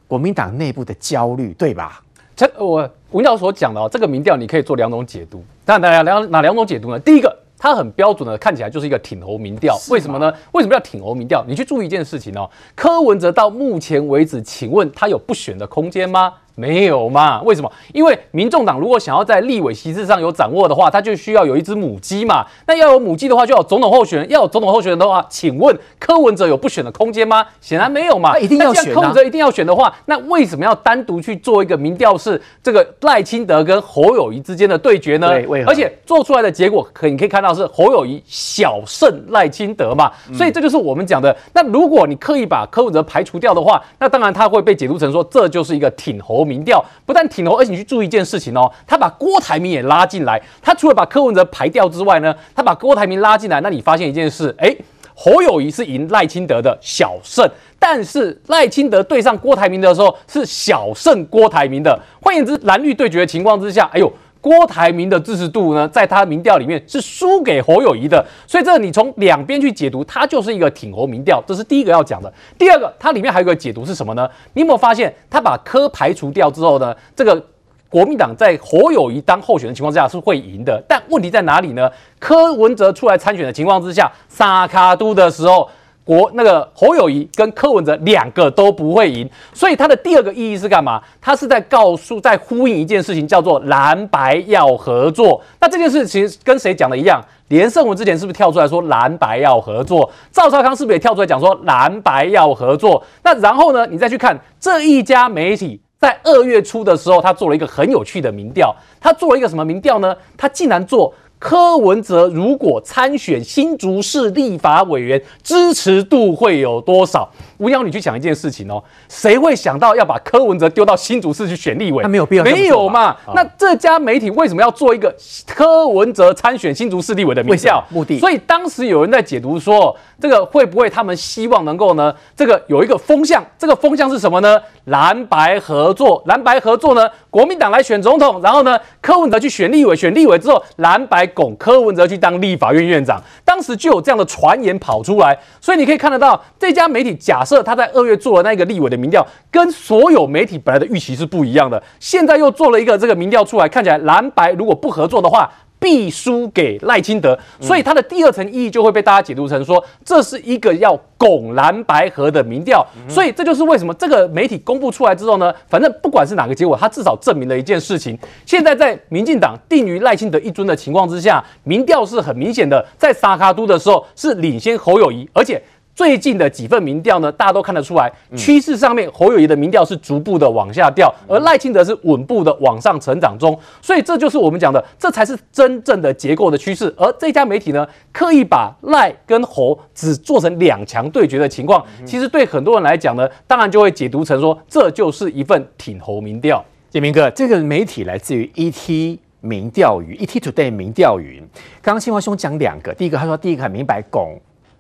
[0.08, 2.02] 国民党内部的焦虑，对吧？
[2.36, 7.00] 这我文教所讲的哦，这个民调你可以做两种解读，当然大家两哪两种解读呢？
[7.00, 7.36] 第一个。
[7.60, 10.32] 它很标准的，看起来就是一个挺侯民调，为什么呢？
[10.52, 11.44] 为什么要挺侯民调？
[11.48, 16.32] 你去注意一件事情哦，柯文哲到目前为止，请问他有不选的空间吗？
[16.60, 17.40] 没有嘛？
[17.44, 17.72] 为什么？
[17.94, 22.44] 因为民众党如果想要在立委席次上有掌握的话，他就需要有一只母鸡嘛。
[22.66, 24.28] 那要有母鸡的话，就要有总统候选人。
[24.32, 27.46] 要有总统候选人的话，请问柯文哲有不选的空间吗？
[27.62, 28.32] 显然没有嘛。
[28.32, 28.96] 他一定要选啊。
[28.96, 35.28] 柯文哲一定要选的话，那为什么要单独去做一个民调，是这个赖清德跟侯友谊之间的对决呢？
[35.30, 35.64] 对？
[35.66, 40.12] 而且做出来的结果，可你可以看到是侯友谊小胜赖清德嘛。
[40.34, 41.36] 所以这就是我们讲的。
[41.54, 50.42] 那如果你刻意把柯文哲排除掉的话，那当然他会被解读成说这就是一个挺侯民调，不但挺侯，而且你去注意一件事情哦，他把郭台铭也拉进来。
[50.62, 53.60] 他除了把柯文哲排掉之外呢，他把郭台铭拉进来。
[53.62, 54.74] 那你发现一件事，哎，
[55.14, 57.46] 侯友谊是赢赖清德的小胜，
[57.78, 62.00] 但是赖清德对上郭台铭的时候是小胜郭台铭的。
[62.22, 64.12] 换言之，蓝绿对决的情况之下，哎呦。
[64.42, 72.32] 郭台铭的支持度呢，在他民调里面是输给侯友宜的，所以这你从两边去解读，他就是一个挺侯民调，这是第一个要讲的。
[72.58, 74.30] 第二个，它里面还有一个解读是什么呢？
[74.54, 77.42] 你有没有发现，他把柯排除掉之后呢，这个
[77.90, 81.90] 国民党在侯友宜当候选的情况之下是会赢的，但问题在哪里呢？
[82.20, 85.70] 柯文哲出来参选的情况之下，撒卡都的时候。
[86.08, 91.02] 国那个侯友宜跟柯文哲两个都不会赢，所以他的第二个意义是干嘛？
[91.20, 95.42] 他是在告诉、在呼应一件事情，叫做蓝白要合作。
[95.60, 97.22] 那这件事其实跟谁讲的一样？
[97.50, 100.10] 连胜文之前是不是跳出来说蓝白要合作？
[100.32, 103.04] 赵少康是不是也跳出来讲说蓝白要合作？
[103.24, 103.86] 那然后呢？
[103.88, 110.16] 你再去看这一家媒体在二月初的时候，他做了一个很有趣的民调，他做了一个什么民调呢？
[110.38, 111.14] 他竟然做。
[111.40, 117.30] 柯文哲如果参选新竹市立法委员，支持度会有多少？
[117.58, 122.04] 吴瑶，你去想一件事情哦，谁会想到要把柯文哲丢到新竹市去选立委？
[122.04, 123.16] 他没有必要，没有嘛？
[123.34, 125.16] 那这家媒体为什么要做一个
[125.48, 127.84] 柯文哲参选新竹市立委的名校？
[127.90, 128.20] 目的？
[128.20, 132.14] 所以当时有人在解读说，这个会不会他们希望能够呢？
[132.36, 134.60] 这个有一个风向，这个风向是什么呢？
[134.86, 137.08] 蓝白合作，蓝白合作呢？
[137.30, 143.22] 国民党来选总统，然后呢，柯文哲去选立委，选立委之后，蓝白拱柯文哲去当立法院院长。
[143.44, 151.82] 当时就有这样的传言跑出来，所以你可以看得到这家媒体假设他在二月做了那个立委的民调，跟所有媒体本来的预期是不一样的。
[152.00, 155.50] 现在又做了一个这个民调出来，看起来蓝白如果不合作的话。
[155.80, 162.86] 必输给赖清德，所以它的第二层意义就会被大家解读成说，这是一个要拱蓝白合的民调。
[163.08, 175.62] 所以这就是为什么这个媒体公布出来之后呢，反正不管是哪个结果，它至少证明了一件事情：现在在民进党定于赖清德一尊的情况之下，民调是很明显的，在沙卡都的时候是领先侯友宜，而且。
[175.98, 186.94] 最近的几份民调呢，大家都看得出来，趋势上面侯友谊的民调是逐步的往下掉，而赖清德是稳步的往上成长中，所以这就是我们讲的，这才是真正的结构的趋势。
[186.96, 196.64] 而这家媒体呢，刻意把赖跟侯只做成两强对决的情况，其实对很多人来讲呢，当然就会解读成说，这就是一份挺侯民调。
[196.92, 199.18] 建明哥，这个媒体来自于 ET。
[199.40, 201.38] 民调云，ET Today 民调云。
[201.80, 204.38] 刚刚新华兄讲两个，第一个他说第一个很明白拱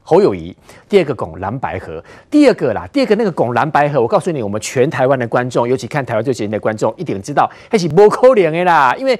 [0.09, 0.55] 侯友谊，
[0.87, 2.01] 第二个拱蓝白河。
[2.31, 8.95] 第二个啦，第二个那个拱蓝白河，我告诉你，我们全台湾的观众，尤其看台湾最前线的观众，一定知道还是不可能的啦。
[8.97, 9.19] 因为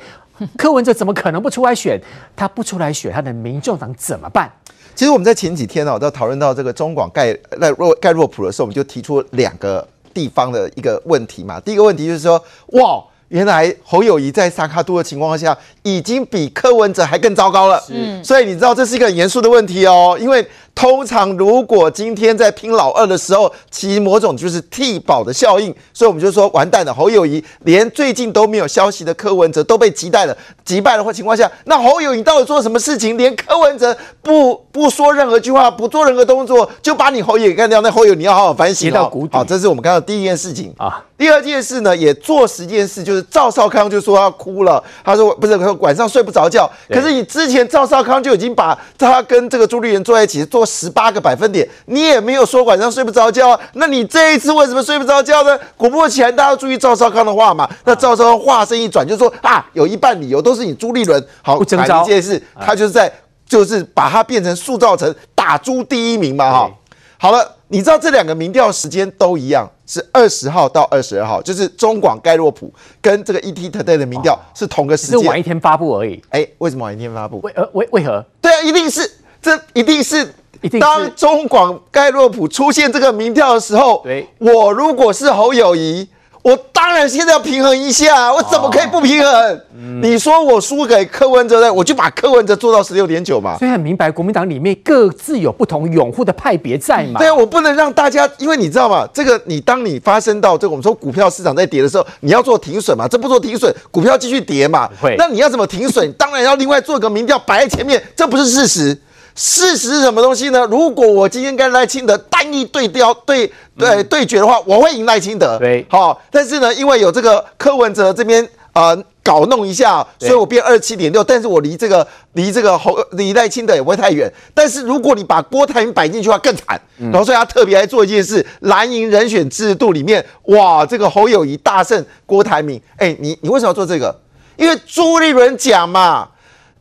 [0.57, 1.99] 柯文哲怎么可能不出来选？
[2.37, 4.49] 他不出来选，他的民众党怎么办？
[4.95, 11.59] 其实我们在前几天呢、喔，在讨论到这个中广盖赖若盖若普的时候，我们就提出两个地方的一个问题嘛。
[11.59, 13.03] 第一个问题就是说，哇。
[13.29, 17.83] 原来侯友谊在三卡都的情况下，已经比柯文哲还更糟糕了。
[17.89, 20.47] 嗯，所以你知道这是一个很严肃的问题哦，因为。
[20.77, 26.93] 通常，如果今天在拼老二的时候，其实某种就是替保的效应，所以我们就说完蛋了。
[26.93, 33.17] 侯友谊连最近都没有消息的柯文哲都被击败了，击败的话情况下，那侯友谊到底做了什么事情？
[33.17, 37.81] 连柯文哲不不说任何句话，不做任何动作，就把你侯友宜干掉？
[37.81, 39.11] 那侯友宜你要好好反省哦。
[39.31, 41.03] 好，这是我们看到第一件事情啊。
[41.17, 46.69] 第二件事呢，也做十件事，就是赵少康就说他哭了，他说不是晚上睡不着觉。
[46.89, 50.66] 可是你之前赵少康就已经把他跟这个朱立伦坐在一起做。
[50.67, 53.59] 十八个百分点，你也没有说晚上睡不着觉啊？
[53.73, 55.57] 那你这一次为什么睡不着觉呢？
[55.77, 57.67] 果不其然，大家要注意赵少康的话嘛。
[57.85, 63.11] 那赵少康话声一转，就说啊，有一半理由都是你朱立伦好，整这件事，他就是在
[63.47, 66.71] 就是把他变成塑造成打朱第一名嘛哈。
[67.17, 76.21] 好了，你知道这两个民调时间都一样，是二十号到二十二号，就是中广盖洛普跟这个 ET Today 的民调是同个时间，是晚一天发布而已。
[76.29, 77.39] 哎，为什么晚一天发布？
[77.41, 78.23] 为呃为为何？
[78.41, 79.09] 对啊，一定是
[79.41, 80.31] 这一定是。
[80.79, 86.07] 当中广盖洛普出现这个民调的时候，对，我如果是侯友谊，
[86.43, 89.33] 我当然现在要平衡一下，我怎么可以不平衡？
[89.33, 93.57] 哦嗯、你说我输给柯文哲呢，我就把柯文哲做到十六点九嘛。
[93.57, 97.19] 所以很明白，国民党里面各自有不同拥护的派别在嘛。
[97.19, 99.07] 对啊，我不能让大家，因为你知道吗？
[99.13, 104.89] 这个你当你发生到这个我们说股票市场在跌的时候，你要做停损嘛，这不做停损，股票继续跌嘛。
[105.01, 106.11] 会，那你要怎么停损？
[106.13, 108.97] 当然要另外做个民调摆在前面，这不是事实。
[109.39, 110.65] 事实是什么东西呢？
[110.65, 115.59] 如果我今天跟赖清德单一对调对对对决的话，我会赢赖清德。
[115.59, 124.27] 对，好，但是呢，因为有这个柯文哲这边呃搞弄一下，所以我变二七点六，但是我离这个离这个侯离赖清德也不会太远。
[124.55, 126.81] 但是如果你把郭台铭摆进去的话，更惨。
[126.97, 132.81] 然后所以他特别来做一件事，蓝营人选制度里面，哇，这个侯友谊大胜郭台铭。
[132.97, 134.19] 哎，你你为什么要做这个？
[134.55, 136.29] 因为朱立伦讲嘛。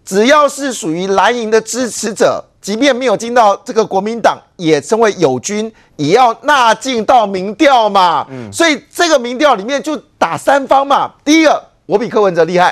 [0.07, 8.25] 只要是属于蓝营的支持者，即便没有进到这个国民党，也称为友军，也要纳进到民调嘛。
[8.31, 11.13] 嗯，所以这个民调里面就打三方嘛。
[11.25, 12.71] 第一个，我比柯文哲厉害；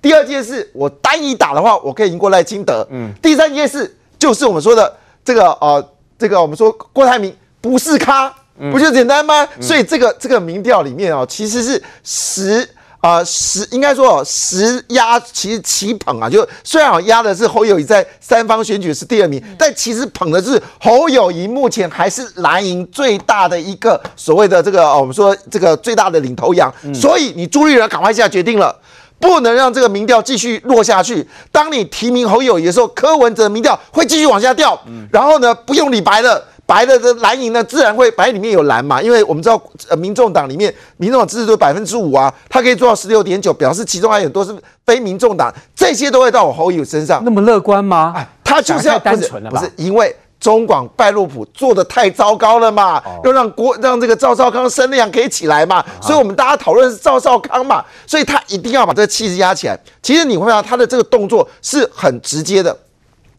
[0.00, 2.86] 第二件事，我单一打的话，我可以赢过赖清德。
[2.90, 5.86] 嗯，第三件事就是我们说的这个呃，
[6.18, 8.34] 这个我们说郭台铭不是咖，
[8.72, 9.46] 不就简单吗？
[9.58, 12.66] 嗯，所以这个这个民调里面哦，其实是十。
[13.00, 26.72] 啊、呃，十应该说十压其实齐捧啊，就虽然压的是侯友谊在三方选举是第二名，嗯、但其实捧的是侯友谊目前还是蓝营最大的一个所谓的这个、哦、我们说这个最大的领头羊。
[26.82, 28.78] 嗯、所以你朱立伦赶快下决定了，
[29.18, 31.26] 不能让这个民调继续落下去。
[31.50, 36.46] 当你提名侯友谊的时候，柯文哲的民调会继续往下掉，嗯、然后呢，不用李白了。
[36.70, 44.54] 白的这蓝营呢，自然会白里面有蓝嘛，因为我们知道，呃，民众党里面民众党支持度百分之五啊，他可以做到十六点九，表示其中还有很多是
[44.86, 47.24] 非民众党，这些都会到我侯友身上。
[47.24, 48.12] 那么乐观吗？
[48.14, 59.76] 哎，他就是要单纯了，不是因为中广拜洛普做的太糟糕了嘛，哦、要让国让这个赵少康声量可以起来嘛，啊、所以我们大家讨论是赵少康嘛，所以他一定要把这个气势压起来。
[60.00, 62.78] 其实你会发现他的这个动作是很直接的，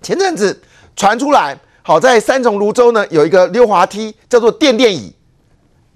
[0.01, 0.61] 前阵子
[0.97, 1.57] 传出来。
[1.81, 5.13] 好在三重芦洲呢，有一个溜滑梯叫做电电椅，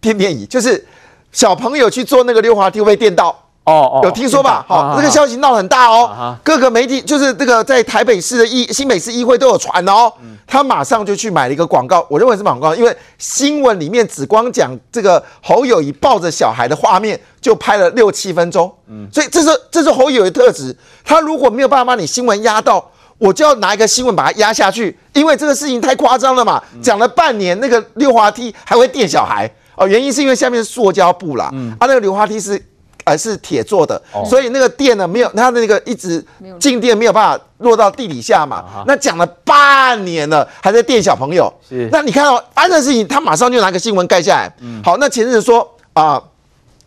[0.01, 0.85] 电电椅就是
[1.31, 3.41] 小朋友去坐那个溜滑梯会被电到。
[3.65, 4.63] 哦哦，有听说吧？
[4.67, 10.13] 好，这个消息闹很大哦，各个媒体就是这个在台北市的议新北市议会都有传哦，
[10.45, 22.91] 他马上就去买了一个广告，我认为是广告，因为新闻里面只光讲这个侯友宜抱着小孩的画面就拍了六七分钟，嗯，所以这是这是侯友宜的特质，他如果没有办法把你新闻压到。
[23.17, 26.61] 我就要拿一个新闻把它压下去，因为这个事情太夸张了嘛。
[26.81, 31.49] 讲了半年，那个溜滑梯还会电小孩哦，原因是因为下面是塑胶布啦。
[31.53, 32.61] 嗯，啊，那个溜滑梯是
[33.05, 36.23] 呃是铁做的，所以那个电呢没有它的那个一直
[36.59, 38.83] 静电没有办法落到地底下嘛。
[38.85, 41.51] 那讲了半年了，还在电小朋友。
[41.67, 44.53] 是，那你看到发生的事情，他马上就拿个新闻盖下来。
[44.83, 46.21] 好，那前阵子说啊。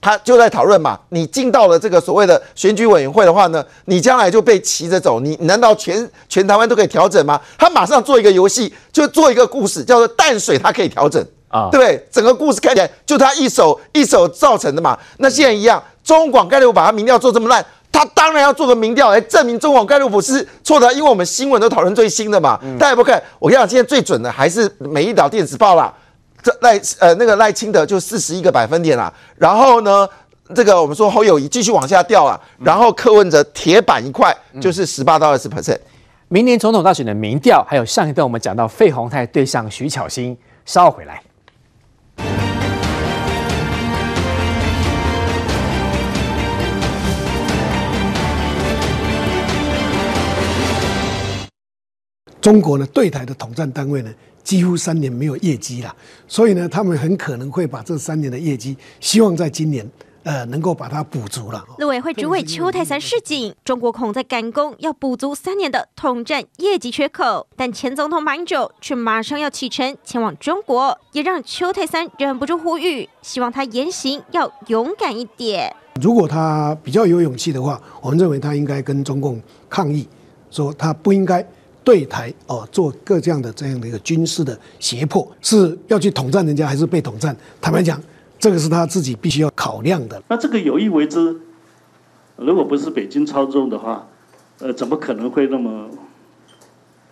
[0.09, 7.39] 他就在讨论嘛，你进到了这个所谓的选举委员会的话呢，你将来就被骑着走，你难道全全台湾都可以调整吗？
[7.59, 12.09] 他马上做一个游戏，就做一个故事，叫做淡水，它可以调整啊，对不对？
[12.11, 14.99] 整个故事看起来就他一手一手造成的嘛。
[15.19, 22.59] 那现在一样，中广盖洛普把他民调做这么烂，他当然要做个民调来证明中广盖洛普是错的，因为我们新闻都讨论最新的嘛。
[22.79, 25.93] 大家不看，我跟你讲，现在最准的还是美丽岛电子报啦。
[26.43, 30.09] 这赖呃那个赖清德就四十一个百分点啦，然后呢，
[30.55, 35.79] 这个我们说侯友谊继续往下掉啊，然后柯文哲铁板一块就是十八到二十 percent。
[36.29, 41.23] 明年总统大选的民调，还有上一段我们讲到费鸿泰对上徐巧芯，稍后回来。
[52.41, 54.11] 中国呢对台的统战单位呢？
[54.43, 55.95] 几乎三年没有业绩了，
[56.27, 59.87] 所以呢，他们很可能会把这三年的业绩，希望在今年，
[60.23, 61.63] 呃，能够把它补足了。
[61.79, 67.47] 陆委会主委邱泰三示警，中国恐在赶工，要补足三年的统战业绩缺口。
[67.57, 75.75] 但前总统马英九却马上要启程前往中国，也让邱泰三忍不住呼吁，希望他言行要勇敢一点。
[76.01, 80.09] 如果他比较有勇气的话，我们认为他应该跟中共抗议，
[80.51, 81.47] 说他不应该。
[81.89, 87.35] 对台哦，做各这样的这样的一个军事的胁迫，是要去统战人家，还是被统战？
[87.63, 87.99] 坦白讲，
[88.39, 90.23] 这个是他自己必须要考量的。
[90.29, 91.35] 那这个有意为之，
[92.37, 94.07] 如果不是北京操纵的话，
[94.59, 95.89] 呃，怎么可能会那么？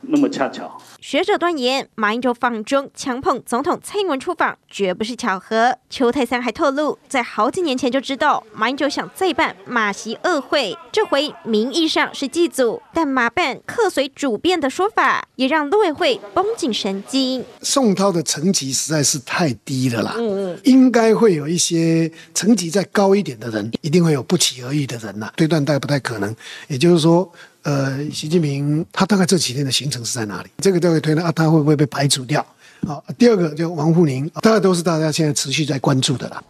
[0.09, 5.77] 那么恰巧，学者断言，马英九访中强捧总统蔡英文出访，绝不是巧合。
[5.91, 17.45] 邱泰三还透露，在好几年前就知道马英九想再办马习二会，这回名义上是祭祖，但马办客随主便的说法，也让陆委会绷紧神经。
[17.63, 26.35] 宋涛的层级实在是太低了啦，嗯嗯，应该会有一些层级再高一点的人，一定会有不期而遇的人呐，推断大不太可能。
[26.69, 27.31] 也就是说。
[27.67, 30.49] 呃，习近平他大概这几天的行程是在哪里？
[30.59, 32.47] 这个都会推断啊，他会不会被排除掉？
[32.87, 36.41] 好，第二个就王沪宁，大概都是大家现在持续在关注的啦。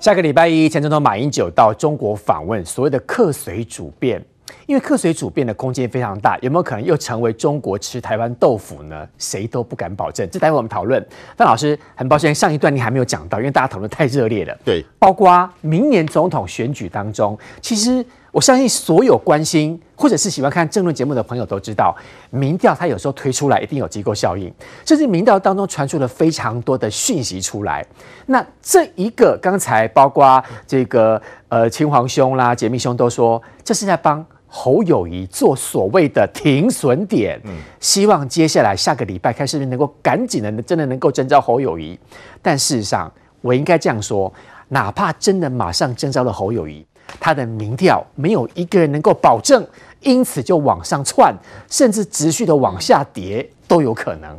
[0.00, 4.24] 下个礼拜一，前总统马英九到中国访问，所谓的客随主便，
[4.64, 9.06] 因为客随主便的空间非常大，有没有可能又成为中国吃台湾豆腐呢？
[9.18, 10.26] 谁都不敢保证。
[10.32, 11.06] 这待会我们讨论。
[11.36, 14.58] 范老师，很抱歉，上一段你还没有讲到，因为大家讨论太热烈了。
[14.64, 18.02] 对，包括明年总统选举当中，其实。
[18.38, 21.92] 我相信所有关心或者是喜欢看政论节目的朋友都知道，
[22.30, 24.54] 民调它有时候推出来一定有机构效应，
[24.86, 27.84] 甚至民调当中传出了非常多的讯息出来。
[28.26, 37.40] 那这一个刚才包括这个呃亲皇兄啦、杰密兄都说，这是在帮侯友谊做所谓的停损点，
[37.80, 41.98] 希望接下来下个礼拜看是不是能够赶紧的真的能够征召侯友谊。
[42.40, 44.32] 但事实上，我应该这样说，
[44.68, 46.86] 哪怕真的马上征召了侯友宜。
[47.18, 49.66] 他的民调没有一个人能够保证，
[50.00, 51.34] 因此就往上窜，
[51.68, 54.38] 甚至持续的往下跌都有可能。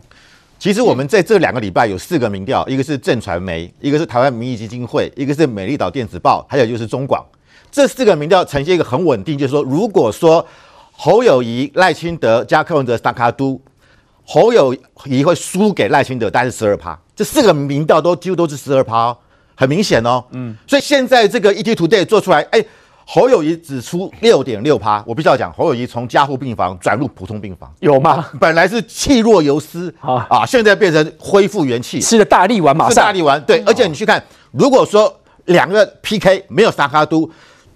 [0.58, 7.26] 其实我们在这两个礼拜有四个民调，一个是正传媒，一个是台湾民意基金会，一个是美丽岛电子报，还有就是中广。
[7.72, 10.46] 这四个民调呈现一个很稳定，就是说，如果说
[10.92, 13.62] 侯友宜、赖清德加柯文哲三脚督，
[14.26, 17.00] 侯友宜会输给赖清德，大概是十二趴。
[17.16, 19.18] 这四个民调都几乎都是十二趴哦。
[19.60, 22.64] 很明显哦，嗯，所以现在这个 ETtoday 做出来，哎，
[23.06, 28.26] 侯友谊只出六点六趴，我必须要讲，侯友谊从加护病房转入普通病房，有吗？
[28.40, 30.26] 本来是气若游丝啊。
[30.30, 35.14] 啊，现在变成恢复元气，吃了大力丸马上，吃大力丸，对，而且你去看，如果说
[35.48, 37.30] 两个 PK 没有三脚督，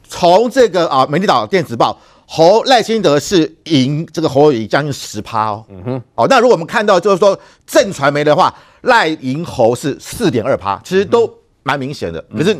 [0.07, 11.29] 从这个啊美丽岛电子报，侯赖清德是赢这个侯友宜将近十趴哦，嗯哼，哦，那如果我们看到就是说正传媒的话，赖赢侯是四点二趴，其实都。
[11.63, 12.55] 蛮明显的，可是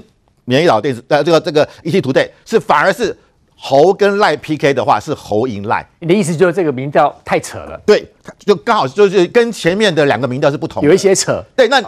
[0.45, 3.15] 美丽岛电子呃，这个这个 ETtoday 是反而是
[3.55, 5.87] 侯跟赖 PK 的话是侯赢赖。
[5.99, 7.79] 你的意思就是这个民调太扯了？
[7.85, 8.05] 对，
[8.39, 11.41] 就刚好就是跟前面的两个民调是不同，有一些扯。
[11.55, 11.79] 对，那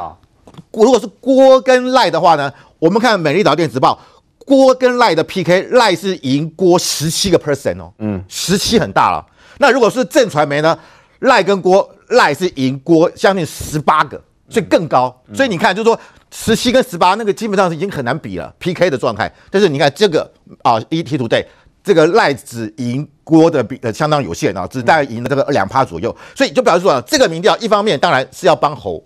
[0.71, 2.51] 如果是郭跟赖的话呢？
[2.79, 3.99] 我们看美丽岛电子报，
[4.39, 9.25] 郭跟赖的 PK，赖是赢郭十七个 percent 哦，嗯，十七很大了。
[9.57, 10.77] 那如果是正传媒呢？
[11.19, 15.13] 赖跟郭，赖是赢郭将近十八个，所以更高。
[15.27, 15.99] 嗯、所以你看，就是说。
[16.37, 19.31] 十七跟十八那个基本上是已经很难比了，PK 的状态。
[19.49, 20.29] 但是你看这个
[20.63, 21.45] 啊，ETtoday
[21.81, 26.13] 这个赖子赢郭的比呃相当有限啊，只大概赢了这个两趴左右。
[26.35, 29.01] 所以就表示说啊，这个民调一方面当然是要帮侯，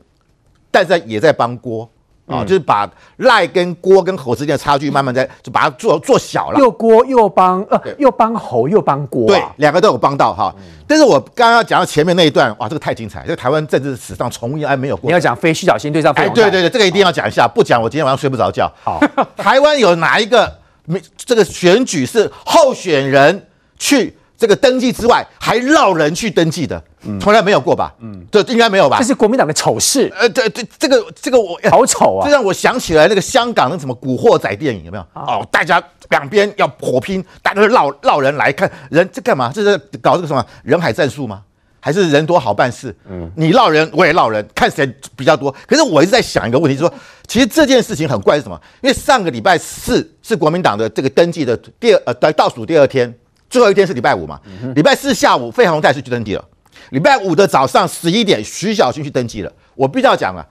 [0.72, 1.89] 但是也在帮郭。
[2.30, 6.59] 啊，就是把赖跟郭跟侯之间的差距慢慢在就把它做做小了。
[6.59, 10.53] 又郭又帮呃又帮侯又帮郭，对，两个都有帮到哈。
[10.88, 15.09] 但是我刚刚讲到前面那一段，哇，这个太精彩，这个台湾政治史上从来没有过。
[15.09, 18.71] 你要讲非徐小新对上费鸿泰，对对对，这个一定要讲一下，不讲我今天晚上睡不着觉。
[18.84, 19.01] 好，
[19.36, 20.51] 台湾有哪一个
[20.86, 23.47] 没这个选举是候选人
[23.80, 24.15] 去？
[24.40, 26.82] 这个登记之外，还绕人去登记的，
[27.20, 27.94] 从来没有过吧？
[28.00, 28.98] 嗯，这应该没有吧？
[28.98, 30.10] 这是国民党的丑事。
[30.18, 32.26] 呃，对对，这个这个我好丑啊！
[32.26, 35.06] 这让我想起来那个香港的什么古惑仔电影，有没有？
[35.14, 39.52] 哦，大家两边要火拼，大家绕绕人来看人，这干嘛？
[39.54, 41.42] 这是搞这个什么人海战术吗？
[41.82, 42.96] 还是人多好办事？
[43.10, 45.54] 嗯，你绕人，我也绕人，看谁比较多。
[45.68, 46.90] 可是我一直在想一个问题，说
[47.28, 48.58] 其实这件事情很怪是什么？
[48.82, 53.14] 因为上个礼拜四是国民党的这个登记的第二呃倒数第二天。
[53.50, 54.39] 最后一天是礼拜五嘛？
[54.76, 56.45] 礼拜四下午费鸿泰是去登记了，
[56.91, 59.52] 礼拜五的早上十一点，徐小新去登记了。
[59.76, 60.45] 我必须要讲啊，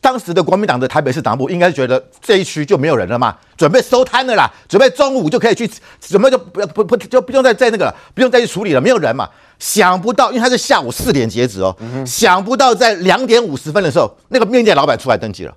[0.00, 5.70] 当时的国民党的台北市党部应该是觉得这一区就没有人了嘛，准备收摊了啦，准备中午就可以去，
[6.00, 9.28] 准备就不不不就不用再再那个了，不用再去处理了，没有人嘛。
[9.58, 11.76] 想不到，因为他是下午四点截止哦，
[12.06, 15.54] 想不到在两点五十分的时候，那个面店老板出来登记了。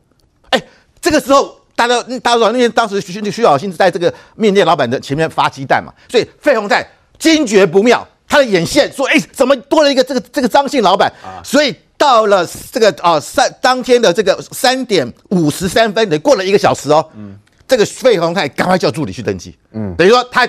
[0.49, 0.61] 哎，
[0.99, 1.59] 这个时候。
[1.75, 6.87] 大家，大家知道那天当时徐徐小新是在这个面店老板的前面发鸡蛋嘛，所以费鸿泰
[7.19, 11.11] 惊觉不妙，他的眼线说：“哎，怎么多了一个这个这个张姓老板？”
[11.43, 17.05] 所以到了这个啊三当天的这个三点五十三分，得过了一个小时哦。
[17.15, 19.55] 嗯，这个费鸿泰赶快叫助理去登记。
[19.73, 20.47] 嗯，等于说他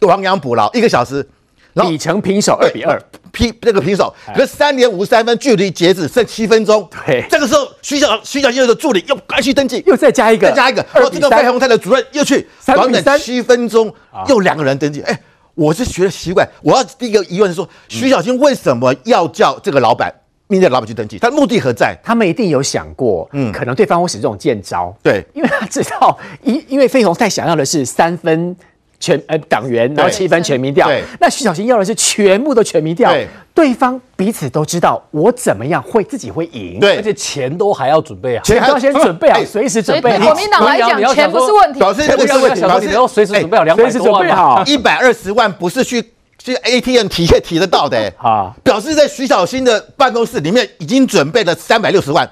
[0.00, 1.28] 亡羊补牢一个小时。
[1.74, 3.00] 比成平手二比二，
[3.32, 6.88] 平这个平手，可是三点五十三分，距离截止剩七分钟。
[7.06, 10.84] 对，这个时候徐小徐小新的助理又赶去登记，又再加一个，再加一个。
[10.92, 13.92] 然后这个费鸿泰的主任又去，短短七分钟
[14.28, 15.00] 又两个人登记。
[15.02, 15.20] 哎，
[15.54, 16.48] 我是觉得奇怪。
[16.62, 20.12] 我要第一个疑问是说，徐小新为什么要叫这个老板
[20.48, 21.18] 面店老板去登记？
[21.18, 21.96] 他目的何在？
[22.02, 24.92] 他们一定有想过，嗯，可能对方会使这种贱招。
[25.02, 28.56] 对，因为他知道，因因为费鸿泰想要的是三分。
[29.00, 30.86] 全呃党员，然后七分全民调。
[30.86, 33.10] 对，那徐小新要的是全部都全民调。
[33.10, 36.78] 对，对方彼此都知道我怎么样会自己会赢。
[36.78, 40.18] 对，而且钱都还要准备啊，钱都要先准备好，随时准备好。
[40.18, 41.78] 对国民党来讲，钱不是问题。
[41.78, 44.68] 表示这个是问题，表示你要随时准备好两百多万。
[44.68, 46.04] 一百二十万不是去
[46.36, 48.12] 去 ATM 提也提得到的。
[48.18, 52.30] 啊，表示在徐小新的办公室里面已经准备了三百六十万。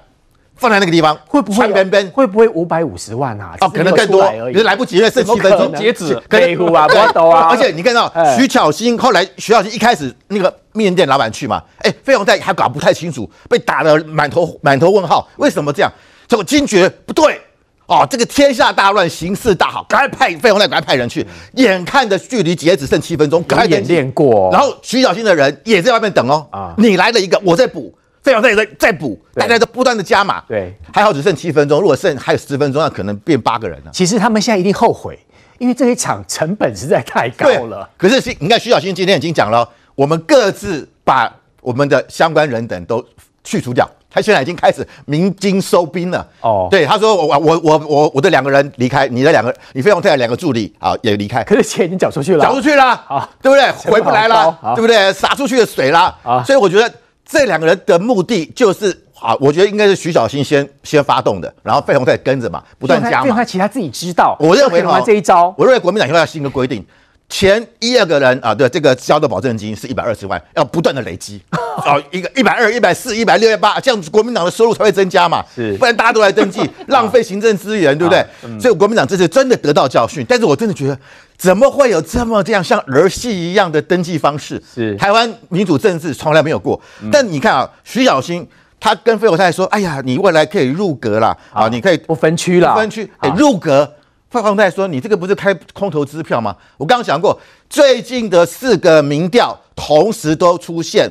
[0.58, 3.54] 放在那个地方会不会边边会不会五百五十万啊？
[3.60, 6.20] 哦，可能更多，可是来不及，因为剩七分钟截止。
[6.28, 7.48] 可以啊，不抖啊！
[7.50, 15.92] 而且你看到徐巧芯后来，徐巧芯一开始那个面店老板去嘛，哎，费鸿泰还搞不太清楚，被打得满头满头问号，为什么这样？
[16.26, 17.40] 结果惊觉不对
[17.86, 27.94] 哦，这个天下大乱，形势大好，赶快派费鸿泰赶快派人去，眼看着距离截止剩七分钟，赶快演练过，然后徐巧芯的人也在外面等哦，啊，你来了一个，我在补。
[28.28, 30.42] 费鸿泰再再补，大家都不断的加码。
[30.46, 33.90] 对，还好只剩七分钟，如果剩还有十分钟，那可能变八个人了。
[33.92, 35.18] 其实他们现在一定后悔，
[35.58, 37.88] 因为这一场成本实在太高了。
[37.96, 43.02] 可是，你看徐小新今天已经讲了，我们各自把我们的相关人等都
[43.42, 43.88] 去除掉。
[44.10, 46.26] 他现在已经开始鸣金收兵了。
[46.42, 51.42] 哦，对，他说我我我我我的两个人离开，你的两个你费用退的两个助理啊也离开。
[51.44, 53.70] 可是钱已经缴出去了，缴出去了，啊，对不对？
[53.72, 55.10] 回不来了，对不对？
[55.14, 56.92] 洒出去的水了啊，所以我觉得。
[57.30, 63.24] 这两个人的目的就是啊，我觉得应该是徐小新先先发动的，然后费鸿泰跟着嘛，不断加嘛。
[63.24, 64.36] 费鸿泰其他自己知道。
[64.40, 66.82] 我认为哈，这一招，我认为国民党以后要新的规定，
[67.28, 75.44] 前一二个人啊，对这个交的保证金是一百二十万，要不断的累积， 哦，一个一百二、一百四、一百六、一百八，这样子国民党的收入才会增加嘛。
[75.54, 78.24] 是，不然大家都来登记， 浪费行政资源，对不对？
[78.58, 80.98] 所以国民党这次真的得到教训，但是我真的觉得。
[81.38, 84.60] 怎么会有这么这样像儿戏一样的登记方式？
[84.74, 86.78] 是台湾民主政治从来没有过。
[87.00, 88.44] 嗯、但你看啊，徐小新
[88.80, 93.88] 他跟费鸿泰说：“哎呀，你未来可以入阁了啊，你可以不分区了，不分区，哎，入阁。”
[94.28, 101.08] 费鸿泰说：“你这个不是开空头支票吗？”我刚刚讲过，最近的四个民调同时都出现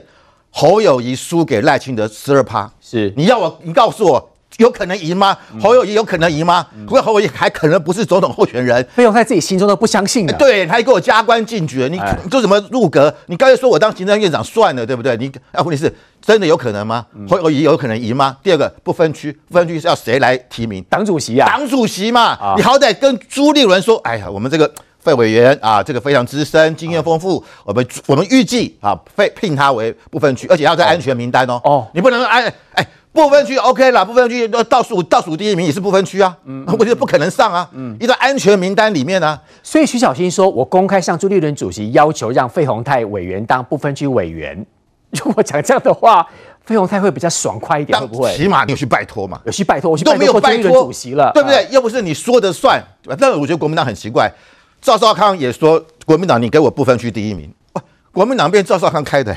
[0.51, 2.69] 侯友谊输给赖清德十二趴。
[2.81, 4.29] 是你要我，你告诉我。
[4.57, 5.37] 有可能赢吗？
[5.61, 6.65] 侯友谊有可能赢吗？
[6.85, 8.83] 不过、嗯、侯友谊还可能不是总统候选人。
[8.95, 10.33] 费用在自己心中都不相信的。
[10.33, 13.13] 对，他还给我加官进爵，你做什么入阁？
[13.27, 15.15] 你刚才说我当行政院长算了，对不对？
[15.17, 17.05] 你啊，问题是真的有可能吗？
[17.13, 18.37] 嗯、侯友谊有可能赢吗？
[18.41, 20.83] 第二个不分区，不分区是要谁来提名？
[20.89, 31.61] 党主席啊，党主席嘛，啊、你好歹跟朱立伦说，哎呀，我们这个费委员啊，这个非常资深，经验丰富，啊、我们我们预计啊，费聘他为不分区，而且要在安全名单哦。
[31.63, 32.87] 哦，你不能哎哎。
[33.17, 44.63] 不分区 OK 啦，不分区倒数倒数第一名也是不分区啊，嗯，我觉得不可能上啊，嗯，一个安全名单里面呢、啊，所以徐小新说，我公开向朱立伦主席要求让费鸿泰委员当不分区委员，
[45.23, 46.27] 如果讲这样的话，
[46.63, 48.31] 费鸿泰会比较爽快一点，会不会？
[48.35, 49.41] 起码你有去拜托嘛？
[49.45, 51.67] 有去拜托，我去都没有拜托主席了，对不对？
[51.71, 52.79] 又不是你说的算。
[53.19, 54.31] 但我觉得国民党很奇怪，
[54.79, 59.35] 赵少康也说国民党你给我不分区第一名，哇，国民党变赵少康开的，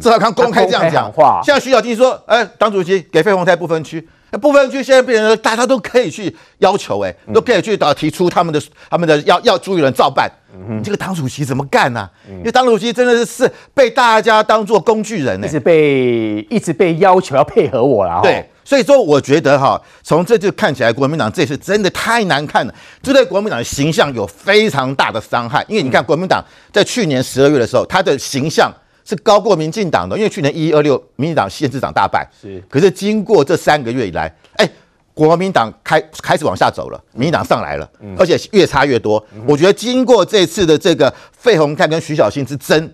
[0.00, 1.40] 赵少康公开这样讲话。
[1.44, 4.06] 现在徐小金说，哎，党主席给费鸿泰不分区。
[4.40, 10.30] 不分区现在变成大家都可以去要求，哎，都可以去提出他们的他们的要要朱立伦照办。
[10.68, 12.08] 你这个党主席怎么干呢？
[12.28, 18.20] 因为党主席真的是是被大家当做工具人，一直被一直被要求要配合我了。
[18.22, 25.64] 对，所以说我觉得哈，从这就看起来国民党这次真的太难看了，这对国民党的形象有非常大的伤害。
[25.66, 26.40] 因为你看国民党
[26.72, 28.72] 在去年十二月的时候，他的形象。
[29.04, 32.28] 是高过民进党的，因为去年一一二六，民进党县市长大败。
[32.40, 34.68] 是，可是经过这三个月以来，哎，
[35.14, 39.24] 国民党开开始往下走了，民进党上来了，而且越差越多。
[39.46, 42.92] 我觉得经过这次的这个费鸿泰跟徐小新之争，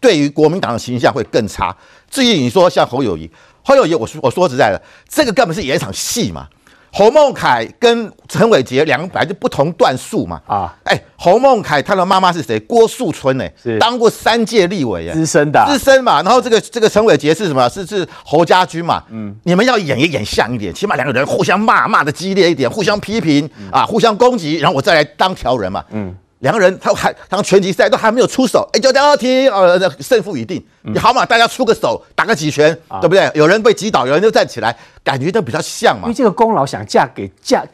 [0.00, 1.76] 对于国民党的形象会更差。
[2.10, 3.30] 至于你说像侯友谊，
[3.62, 6.48] 侯友谊，我说我说实在的，这个根本是演一场戏嘛。
[6.92, 10.74] 侯孟凯跟陈伟杰两个本来就不同段数嘛啊！
[10.84, 12.58] 哎、欸，侯孟凯他的妈妈是谁？
[12.60, 13.44] 郭树春呢？
[13.62, 16.22] 是当过三届立委，资深的资深嘛。
[16.22, 17.68] 然后这个这个陈伟杰是什么？
[17.68, 19.02] 是是侯家军嘛？
[19.10, 25.84] 嗯，你们要演也演像一点，起码两个人互相骂骂的激烈一点，互相批评啊，互相攻击，然后我再来当调人嘛。
[25.90, 26.14] 嗯。
[26.40, 30.64] 两个人他还当拳击赛都还没有出手，哎，就这样踢，呃，胜负已定。
[30.82, 33.30] 你好嘛，大家出个手，打个几拳，嗯、对不对？
[33.34, 36.02] 有人被击倒，有人就站起来，感觉都比较像嘛。
[36.04, 37.64] 因为这个功劳想嫁给嫁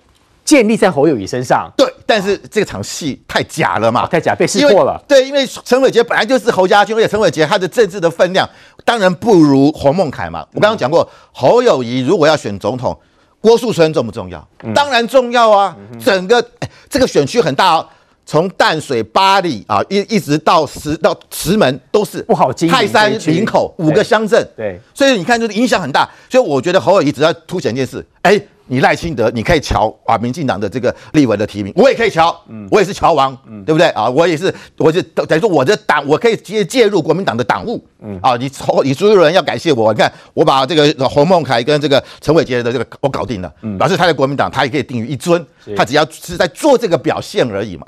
[0.44, 1.92] 建立在侯友谊身上，对。
[2.06, 5.02] 但是这场戏太假了嘛，太假被识破了。
[5.08, 8.46] 对，因为陈伟杰本来就是侯家军，而且陈伟杰他的政治的分量
[8.84, 10.46] 当然不如侯孟凯嘛。
[10.52, 12.94] 我刚刚讲过，侯友谊如果要选总统，
[13.40, 14.46] 郭树春重不重要？
[14.64, 15.74] 嗯、当然重要啊。
[15.98, 17.88] 整个哎，这个选区很大哦。
[18.26, 22.74] 从淡水、八里啊，一一直到石到石门，都是不好经营。
[22.74, 26.08] 泰山、林口五个乡镇，对，所以你看，就是影响很大。
[26.30, 33.88] 所以我觉得侯友谊只要凸显一件事，哎，你赖清德，你可以瞧啊，民进党的这个立委的提名，我也可以瞧，嗯，我也是乔王，嗯，对不对？
[33.90, 34.08] 啊？
[34.08, 38.18] 我也是，我就等于说我的党，我可以直接介入国民党的党务，嗯。
[38.22, 45.44] 啊，你侯你所有人要感谢我，你看我把这个侯孟凯跟这个陈伟杰的这个我搞定了，嗯，表示他在国民党他也可以定于一尊，
[45.76, 47.86] 他只要是在做这个表现而已嘛。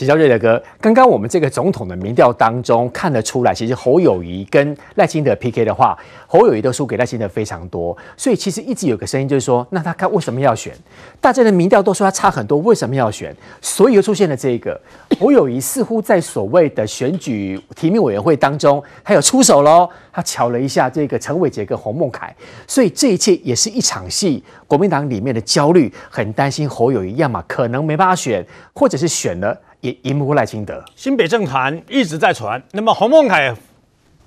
[0.00, 5.94] 请教瑞德哥，刚刚我们这个总统的民调当中看得出来，其实侯友宜跟赖清德 PK 的话，
[6.26, 10.72] 侯友宜都输给赖清德非常多，所以其实一直有个声音就是说，那他看为什么要选？
[11.20, 13.36] 大家的民调都说他差很多，为什么要选？
[13.60, 14.80] 所以又出现了这个
[15.18, 22.34] 侯友宜似乎在所谓的选举提名委员会当中，他有出手喽，他瞧了一下这个陈伟杰跟洪孟凯，
[22.66, 24.42] 所以这一切也是一场戏。
[24.66, 28.42] 国民党里面的焦虑，很担心侯友宜要么可能没办法选，
[28.72, 29.54] 或者是选了。
[29.80, 32.62] 也赢不过赖清德，新北政坛一直在传。
[32.72, 33.54] 那么洪孟凯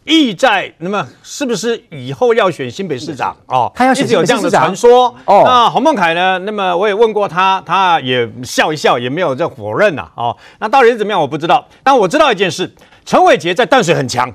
[0.06, 3.36] 意在，那么是不是以后要选新北市长？
[3.46, 5.16] 哦，他要选一直有这样的传说。
[5.26, 6.38] 哦，那洪孟凯呢？
[6.40, 10.24] 那么我也问过他，他也笑一笑，也没有在否认呐、啊。
[10.24, 11.22] 哦，那到底是怎么样？
[11.22, 11.66] 我不知道。
[11.84, 12.70] 但我知道一件事：
[13.06, 14.30] 陈伟杰在淡水很强，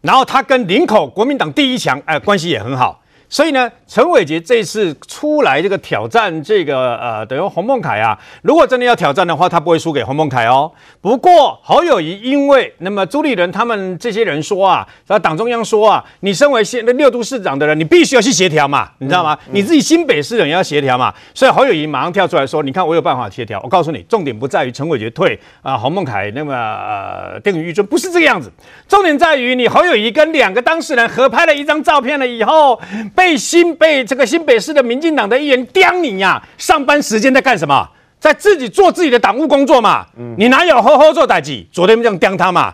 [0.00, 2.99] 然后他跟林口国民党第一强，哎、呃，关系也很好。
[3.30, 10.70] 所以呢，陈伟杰这次出来这个挑战这个呃，等于洪孟凯啊，如果真的要挑战的话，他不会输给洪孟凯哦。
[11.00, 19.38] 不过侯友谊因为那么朱立伦他们这些人说啊，然后党中央说啊，你身为现六都市长的人，你必须要去协调嘛，你知道吗？
[19.46, 21.14] 嗯嗯、你自己新北市人也要协调嘛。
[21.32, 23.60] 所以侯友谊马上跳出来说，你看我有办法协调。
[23.62, 28.50] 我告诉你，重点不在于陈伟杰退啊，洪孟凯那么呃定于一尊，不是这个样子。
[28.88, 32.80] 重点在于你侯友谊跟两个当事人合拍了一张照片了以后。
[33.20, 37.86] 被新被这个新北市的民进党的议员刁你呀、啊，上班时间在干什么？
[38.18, 40.06] 在自己做自己的党务工作嘛。
[40.18, 41.62] 嗯、你哪有好好做代志？
[41.70, 42.72] 昨天这样刁他嘛，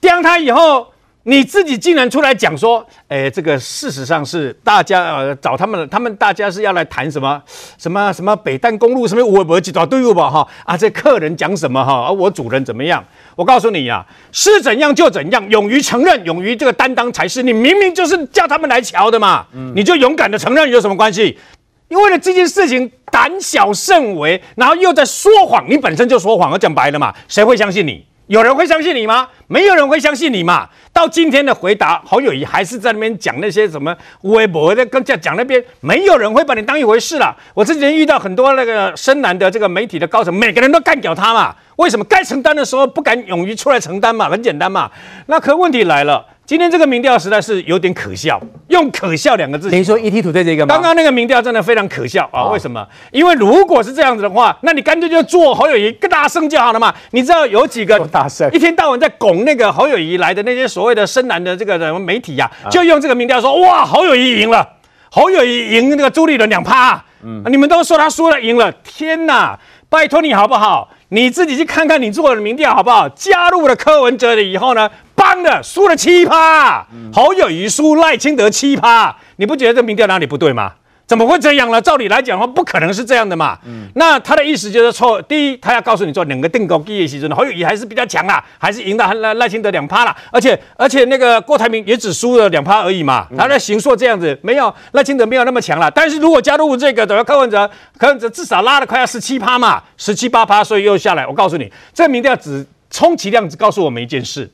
[0.00, 0.88] 刁他以后，
[1.26, 7.42] 你自己竟然出来讲说，哎，这个事实上是大家呃找他们，他们大家是要来谈什么
[7.78, 13.02] 什么什么北淡公路什么我我几多队伍吧哈啊，这客人讲什么哈，而我主人怎么样？
[13.36, 17.42] 我告诉你呀、啊，是怎样就怎样，勇于承认，勇于这个担当才是。
[17.42, 21.38] 你明明就是叫他们来瞧的嘛，嗯、你就勇敢的承认有什么关系？
[21.88, 28.04] 因为了这件事情胆小慎为，然后又在说谎，你本身就说谎，我讲白了嘛，谁会相信你？
[28.26, 29.28] 有人会相信你吗？
[29.48, 30.68] 没有人会相信你嘛。
[30.92, 37.36] 到今天的回答，侯友谊还是在那边讲那些什么微博的，跟讲讲那边，没有人会把你当一回事了。
[37.52, 41.54] 我之前遇到很多那个深蓝的这个媒体的高层，每个人都干掉他嘛。
[41.76, 44.30] 为什么该承担的时候不敢勇于出来承担嘛？
[44.30, 44.90] 很简单嘛。
[45.26, 48.38] 那可问题来了，今天这个民调实在是有点可笑，
[48.68, 49.70] 用可笑两个字。
[49.70, 50.74] 你说 ETtoday 这个吗？
[50.74, 52.44] 刚刚那个民调真的非常可笑啊！
[52.48, 52.86] 为什么？
[53.12, 56.94] 因为如果是这样子的话，那你干脆就做侯友谊更大声就好了嘛。
[57.12, 64.68] 你知道有几个大声，一天到晚在拱那个侯友谊来的那些所谓的深蓝的这个什么媒体呀、啊，就用这个民调说哇，侯友谊赢了，
[65.10, 67.02] 侯友谊赢那个朱立伦两趴。
[67.22, 69.58] 嗯，你们都说他输了赢了，天哪！
[69.88, 70.90] 拜托你好不好？
[71.10, 73.08] 你自己去看看你做的民调好不好？
[73.10, 80.72] 加入了柯文哲的以后呢，帮的输了七趴，侯友谊输赖清德七趴，你不觉得这民调哪里不对吗？
[81.06, 81.80] 怎么会这样呢？
[81.80, 83.58] 照理来讲的话，不可能是这样的嘛。
[83.66, 85.20] 嗯，那他的意思就是说。
[85.22, 90.16] 第一，他要告诉你说，两个定高低的时候，侯友宜还是比较强啦，还是赢到赖赖清德两趴啦。
[90.32, 93.26] 而且而且那个郭台铭也只输了两趴而已嘛。
[93.36, 95.90] 他的行硕这样子，没有赖清德没有那么强了。
[95.90, 101.26] 但是如果加入这个，等于柯文哲，柯文哲至少拉了快要十七趴嘛，十七八趴，所以又下来。
[101.26, 104.50] 我告诉你，这个民调只充其量只告诉我们一件事，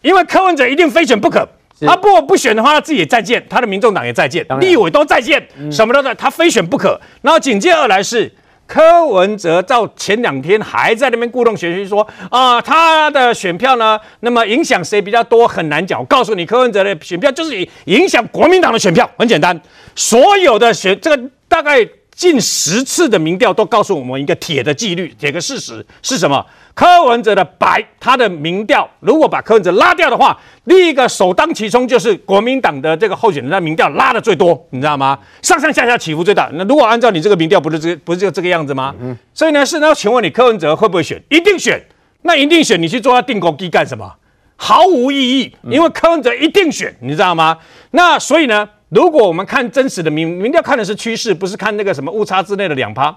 [0.00, 1.48] 因为柯文哲一定非选不可。
[1.86, 7.00] 他不不选的话，他自己也再见，他的民众党也再见，立委都再见，嗯、什么都在，他非选不可。
[7.20, 8.32] 然后紧接而来是
[8.66, 16.00] 柯文哲，到前两天还在那边故弄玄虚说啊、呃，他的选票呢，那么影响谁比较多很难讲。
[16.00, 19.60] 我告诉你，柯文哲的选票就是影响国民党的选票，很简单，
[19.94, 26.44] 所有的选这个大概近十次的民调都告诉我们一个铁的纪律，铁的事实是什么？
[26.74, 35.18] 柯文哲的白，他的民调，如果把柯文哲拉掉的话，另一个首当其冲就是国民党的这个候选人的民调拉的最多，你知道吗？
[35.42, 36.48] 上上下下起伏最大。
[36.54, 38.94] 那如果按照你这个民调，不是这个不是就这个样子吗？
[39.00, 39.16] 嗯。
[39.34, 41.22] 所以呢，是那请问你柯文哲会不会选？
[41.28, 41.82] 一定选。
[42.22, 44.14] 那一定选，你去做他定国机干什么？
[44.56, 47.58] 毫无意义，因为柯文哲一定选，你知道吗？
[47.90, 53.16] 那所以呢，如果我们看真实的民民调，看的是趋势，不是看那个什么误差之内的两趴。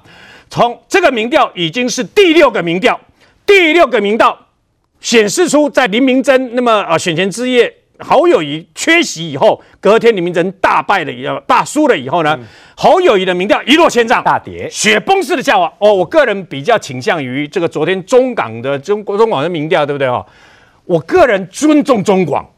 [0.49, 2.97] 从这个民调已经是第六个民调。
[3.45, 4.38] 第六个民调
[5.01, 12.45] 显示出，在林明珍那么呃选前之夜侯友谊缺席以后，隔天林明珍大败了以后，大输了以后呢，嗯、
[12.78, 15.71] 侯友谊的民调一落千丈，大跌，雪崩式的下滑。
[15.80, 20.26] 哦，我个人比较倾向于这个昨天中港的中国中广的民调，对不对哦？
[20.86, 22.49] 我个人尊重中广，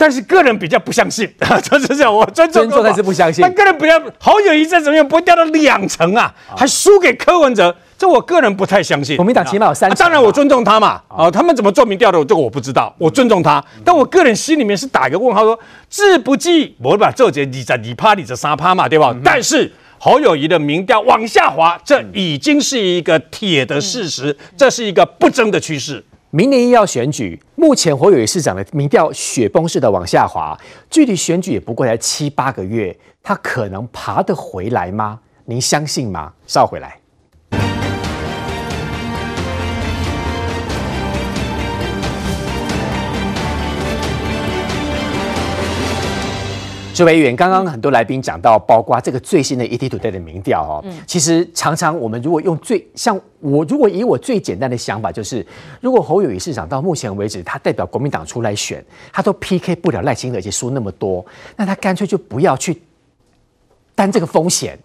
[0.00, 1.30] 但是个人比较不相信，
[1.70, 3.42] 就是这样，我尊重，尊重但是不相信。
[3.42, 7.76] 但个人比较侯友谊在怎么样不会掉到两成啊，啊还输给柯文哲。
[7.98, 9.94] 这我个人不太相信，国民党起码有三、啊。
[9.94, 13.62] 当然我尊重他嘛，啊，啊他们怎么做民调的，这个我不知道，我尊重他。
[13.76, 15.58] 嗯、但我个人心里面是打一个问号，说
[15.90, 19.10] 志不济，我把这节你在你趴你这三趴嘛，对吧？
[19.14, 26.02] 嗯、但是侯友谊的民调往下滑，这已经是一个铁的事实，嗯、这是一个不争的趋势。
[26.32, 30.56] 明年又要选举，目前侯友宜市长的民调雪崩式的往下滑，
[30.88, 35.18] 距离选举也不过才七八个月，他可能爬得回来吗？
[35.46, 36.32] 您相信吗？
[36.46, 36.99] 稍回来。
[47.00, 55.44] 这位议员，刚刚很多来宾讲到，包括这个最新的 ETtoday 的民调哦，其实常常我们如果用最像我，如果以我最简单的想法，就是
[55.80, 58.84] 如果侯友宜市长到目前为止，他代表国民党出来选，
[59.14, 61.24] 他都 PK 不了赖清德，而且输那么多，
[61.56, 62.82] 那他干脆就不要去
[63.94, 64.78] 担这个风险，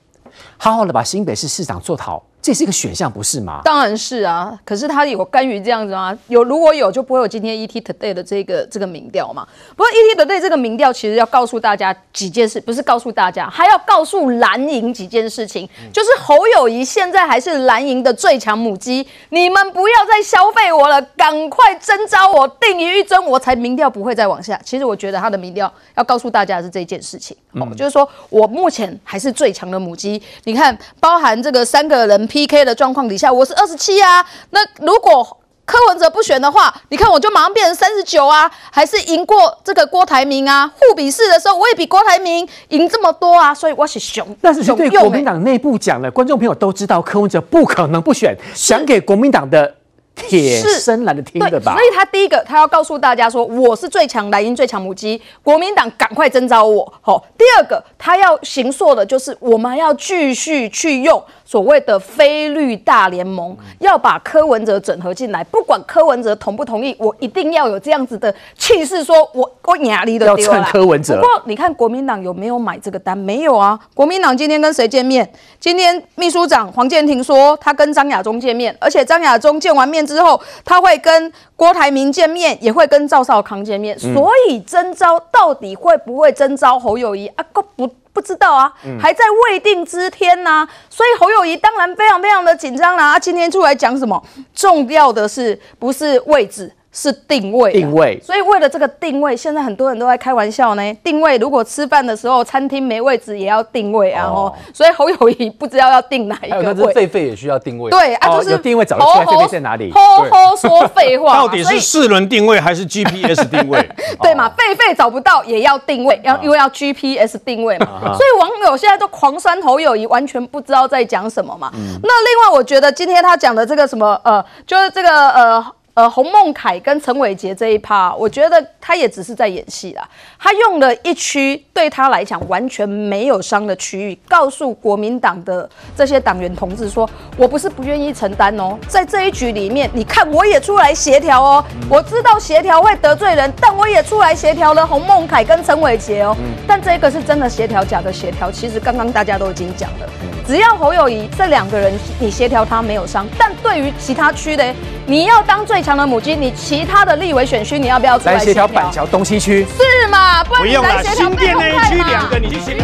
[0.55, 2.25] 好好的把新北市市长做好。
[2.45, 3.61] 这是一个选项，不是吗？
[3.65, 6.15] 当然是啊，可是他有甘于这样子吗？
[6.27, 9.47] 有，如果有，就不会有今天 ETtoday 的这个这个民调嘛。
[9.75, 24.55] 不过 ETtoday 这个民调其实要告诉大家几件事，不是告诉大家，还要告诉蓝营几件事情，就是侯友谊现在还是蓝营的最强母鸡，你们不要再消费我了，赶快征召我，定于一尊，我才民调不会再往下。
[24.63, 30.21] 其实我觉得他的民调要告诉大家的是这件事情，哦，就是说我目前还是最强的母鸡。
[30.43, 32.27] 你看，包含这个三个人。
[32.35, 34.21] P K 的状况底下，我是二十七啊。
[34.49, 35.25] 那如果
[35.63, 40.69] 柯文哲不选的话，你看我就马上变成三十九啊，还是赢过这个郭台铭啊？
[40.75, 43.55] 互比试的时候，我也比郭台铭赢这么多啊。
[43.55, 44.35] 所以我是熊。
[44.41, 49.75] 但是对国民党内部讲了，观众朋友都知道，柯文哲不可能不选，想给国民党的。
[50.17, 56.93] 铁深蓝的听的吧，所以他第一个，他要告诉大家说，我是最强蓝营最强母鸡，国民党赶快征召我。
[57.01, 70.25] 好，第二个，他要行塑的就是，我们要继续去用所谓的非绿大联盟，要把柯文哲整合进来，不管柯文哲同不同意，我一定要有这样子的气势，说我我压力的。
[70.25, 71.15] 要柯文哲。
[71.15, 73.17] 不过你看国民党有没有买这个单？
[73.17, 73.79] 没有啊。
[73.93, 75.29] 国民党今天跟谁见面？
[75.59, 80.05] 今天秘书长黄建庭说他跟张亚中见面，而且张亚中见完面。
[80.05, 87.45] 之后他会跟郭台铭见面，也会跟赵少康见面，嗯、所以征召到底会不会征召侯友谊啊？
[87.51, 90.69] 够不不知道啊，嗯、还在未定之天呐、啊。
[90.89, 93.09] 所以侯友谊当然非常非常的紧张啦。
[93.11, 94.19] 啊，今天出来讲什么？
[94.55, 96.71] 重要的是不是位置？
[96.97, 98.17] 是定位，定位。
[98.23, 100.93] 所以为了这个定位，现在很多人都在开玩笑呢。
[101.03, 104.23] 定位，如果吃饭的时候餐厅没位置，也要定位啊。
[104.25, 106.63] 哦，所以侯友谊不知道要定哪一个位。
[106.63, 107.91] 还有，狒狒也需要定位。
[107.91, 109.91] 对啊，就是定位找得出来，狒狒在哪里？
[109.91, 111.35] 吼吼说废话。
[111.35, 113.85] 到底是四轮定位还是 GPS 定位？
[114.21, 117.87] 对嘛，狒狒找不到也要定位，要因为要 GPS 定位嘛。
[118.13, 121.69] 所以网友现在都狂酸侯友谊，完全不知道在讲什么嘛。
[121.73, 125.65] 那另外，我觉得今天他讲的这个什么呃，就是这个呃。
[125.95, 130.05] 呃，洪孟凯跟陈伟杰这一趴，我觉得他也只是在演戏啦。
[130.37, 141.63] 他用了一区对他来讲完全没有伤的区域，告诉国民党的这些党员同志说：“我不是不愿意承担哦，在这一局里面，你看我也出来协调哦。
[141.89, 146.35] 我知道协调会得罪人，但我也出来协调了洪孟凯跟陈伟杰哦。
[146.67, 150.09] 但这个是真的协调，假的协调，其实刚刚大家都已经讲了。
[150.45, 154.75] 只要侯友谊这两个人你协调他没有伤，但对于其他区的，
[155.07, 155.84] 你要当最。
[155.85, 158.65] 强的母鸡，你其他的立委选区，你要不要出来协调？
[158.65, 160.43] 协调板桥东西区是吗？
[160.43, 162.83] 不然你来协调新店那一区两个，你去协调。